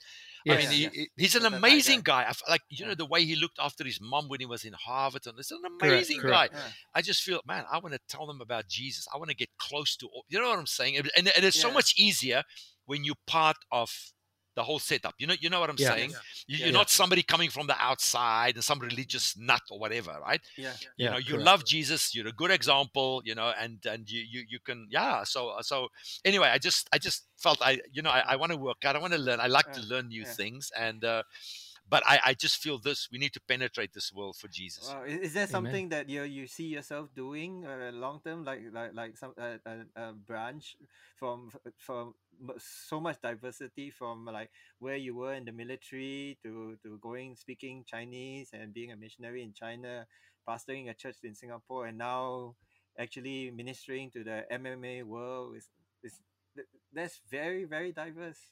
[0.47, 0.59] I Yes.
[0.61, 1.07] mean, he, yes.
[1.17, 2.31] he's an That's a Thai amazing guy.
[2.47, 2.89] Like you Yeah.
[2.89, 5.51] know the way he looked after his mom when he was in Harvard, and it's
[5.51, 6.53] an amazing correct.
[6.53, 6.59] guy.
[6.59, 6.71] Yeah.
[6.93, 9.07] I just feel, man, I want to tell them about Jesus.
[9.13, 10.97] I want to get close to, all, you know what I'm saying?
[10.97, 12.43] And, and, and it's so much easier
[12.85, 13.89] when you're part of
[14.55, 15.13] the whole setup.
[15.17, 15.89] You know, you know what I'm Yeah.
[15.95, 16.11] saying?
[16.47, 16.71] You, Yeah, you're yeah.
[16.71, 20.41] not somebody coming from the outside and some religious nut or whatever, right?
[20.57, 20.73] Yeah.
[20.97, 21.45] You know, you correct.
[21.45, 22.15] love Jesus.
[22.15, 23.21] You're a good example.
[23.25, 25.23] You know, and and you you you can yeah.
[25.23, 25.89] So so
[26.23, 28.95] anyway, I just I just felt I you know I, I want to work out.
[28.95, 29.39] I want to learn.
[29.39, 31.03] I like to learn new things and.
[31.03, 31.23] uh
[31.89, 35.03] but I, I just feel this we need to penetrate this world for jesus Wow.
[35.03, 35.51] Is, is there Amen.
[35.51, 39.57] something that you you see yourself doing uh, long term, like like like some uh,
[39.65, 40.75] a, a branch
[41.17, 42.13] from from
[42.57, 47.85] so much diversity from like where you were in the military to to going speaking
[47.87, 50.05] Chinese and being a missionary in China,
[50.47, 52.55] pastoring a church in Singapore, and now
[52.99, 55.69] actually ministering to the MMA world is
[56.03, 56.19] is
[56.93, 58.51] that's very very diverse.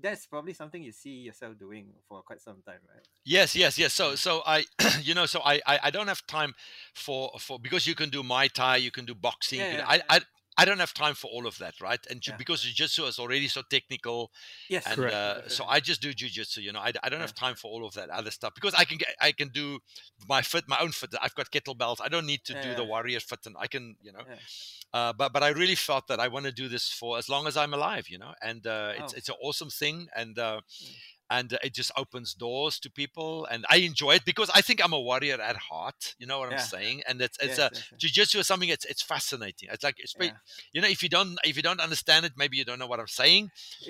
[0.00, 3.06] That's probably something you see yourself doing for quite some time, right?
[3.24, 3.92] Yes, yes, yes.
[3.92, 4.18] So, mm.
[4.18, 4.64] so I,
[5.02, 6.54] you know, so I, I, I don't have time
[6.94, 9.60] for for because you can do Muay Thai, you can do boxing.
[9.60, 10.00] Yeah, know, yeah.
[10.08, 10.20] I,
[10.56, 12.00] I, don't have time for all of that, right?
[12.10, 12.36] And ju- Yeah.
[12.36, 14.30] because jiu-jitsu is already so technical,
[14.68, 15.14] Yes, and Correct.
[15.14, 16.58] uh, so I just do jujitsu.
[16.62, 17.26] You know, I, I don't Yeah.
[17.26, 19.78] have time for all of that other stuff because I can get I can do
[20.28, 21.10] my fit, my own fit.
[21.20, 21.98] I've got kettlebells.
[22.00, 24.24] I don't need to do the warrior fit, and I can, you know.
[24.28, 24.36] Yeah.
[24.92, 27.46] Uh, but but I really felt that I want to do this for as long
[27.46, 28.34] as I'm alive, you know.
[28.42, 29.16] And uh, it's Oh.
[29.18, 30.96] it's an awesome thing, and uh, Mm.
[31.36, 34.92] And it just opens doors to people, and I enjoy it because I think I'm
[35.00, 36.00] a warrior at heart.
[36.20, 36.96] You know what I'm saying?
[37.08, 38.00] And it's it's Yes, a yes, yes.
[38.00, 39.68] jiu-jitsu is something it's it's fascinating.
[39.74, 40.36] It's like it's, Yeah.
[40.74, 43.00] you know if you don't if you don't understand it, maybe you don't know what
[43.04, 43.44] I'm saying.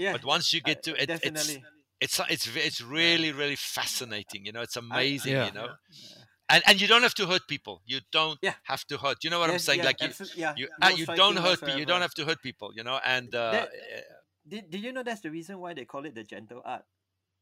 [0.04, 1.58] Yeah, But once you get to it, it's
[2.04, 4.40] it's it's it's really really fascinating.
[4.46, 5.32] You know, it's amazing.
[5.38, 5.46] Yeah.
[5.48, 6.52] You know, Yeah.
[6.52, 7.76] and and you don't have to hurt people.
[7.92, 8.54] You don't Yeah.
[8.72, 9.18] have to hurt.
[9.24, 9.80] You know what I'm saying?
[9.80, 10.10] yeah, like you
[10.42, 11.78] yeah, you no uh, you don't hurt people.
[11.82, 12.68] You don't have to hurt people.
[12.78, 13.70] You know, and uh, That-
[14.52, 16.84] Did, did you know that's the reason why they call it the gentle art?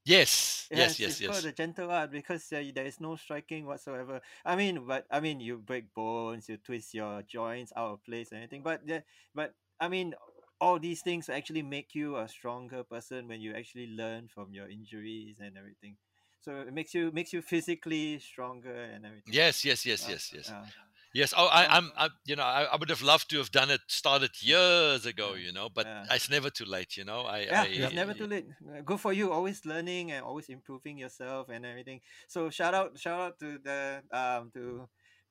[0.05, 1.31] Yes, yes, it's, yes, it's yes.
[1.31, 4.21] called the gentle art because uh, there is no striking whatsoever.
[4.45, 8.31] I mean, but I mean, you break bones, you twist your joints out of place,
[8.31, 8.63] and anything.
[8.63, 9.03] But the,
[9.35, 10.15] but I mean,
[10.61, 14.69] all these things actually make you a stronger person when you actually learn from your
[14.69, 15.97] injuries and everything.
[16.41, 19.35] So it makes you makes you physically stronger and everything.
[19.35, 20.65] Yes, yes, yes, Uh, yes, yes, uh,
[21.13, 21.35] yes.
[21.37, 23.81] Oh, I, I'm, I, you know, I, I would have loved to have done it,
[23.89, 26.05] started years ago, you know, but yeah.
[26.11, 27.23] it's never too late, you know.
[27.23, 28.47] I, yeah, I, it's never too late.
[28.85, 29.33] Good for you.
[29.33, 32.01] Always learning and always improving yourself and everything.
[32.29, 34.89] So shout out, shout out to the um to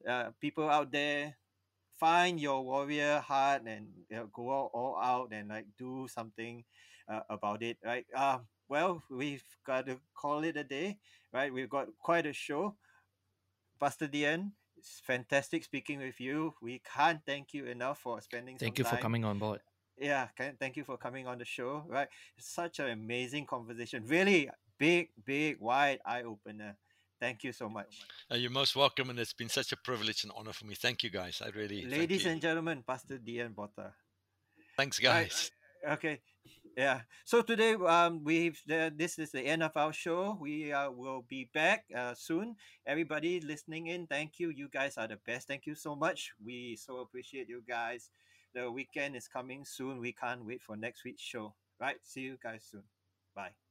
[0.08, 1.36] uh, people out there.
[2.00, 6.64] Find your warrior heart and you know, go all, all out and like do something
[7.12, 7.78] uh, about it.
[7.84, 8.06] Right.
[8.16, 8.48] Um.
[8.70, 11.00] Well, we've got to call it a day.
[11.34, 11.52] Right.
[11.52, 12.76] We've got quite a show.
[13.80, 16.54] Pastor Dian, it's fantastic speaking with you.
[16.62, 18.58] We can't thank you enough for spending.
[18.58, 19.60] Thank you for coming on board.
[20.10, 22.08] yeah can, thank you for coming on the show right
[22.38, 24.42] such an amazing conversation really
[24.86, 26.72] big big wide eye opener
[27.24, 27.92] thank you so much
[28.32, 30.76] Uh, you're most welcome, and it's been such a privilege and honor for me.
[30.86, 31.36] Thank you, guys.
[31.46, 33.88] I really, ladies and gentlemen pastor Dian Botha
[34.80, 35.28] thanks, Right.
[35.28, 35.52] guys.
[35.96, 36.16] okay
[36.80, 37.02] yeah.
[37.26, 40.38] So today um we've uh, this is the end of our show.
[40.40, 42.56] We uh, will be back uh, soon.
[42.88, 44.50] Everybody listening in thank you.
[44.50, 45.48] You guys are the best.
[45.48, 46.32] Thank you so much.
[46.40, 48.10] We so appreciate you guys.
[48.56, 50.00] The weekend is coming soon.
[50.00, 51.54] We can't wait for next week's show.
[51.80, 51.98] Right?
[52.04, 52.84] See you guys soon.
[53.36, 53.69] Bye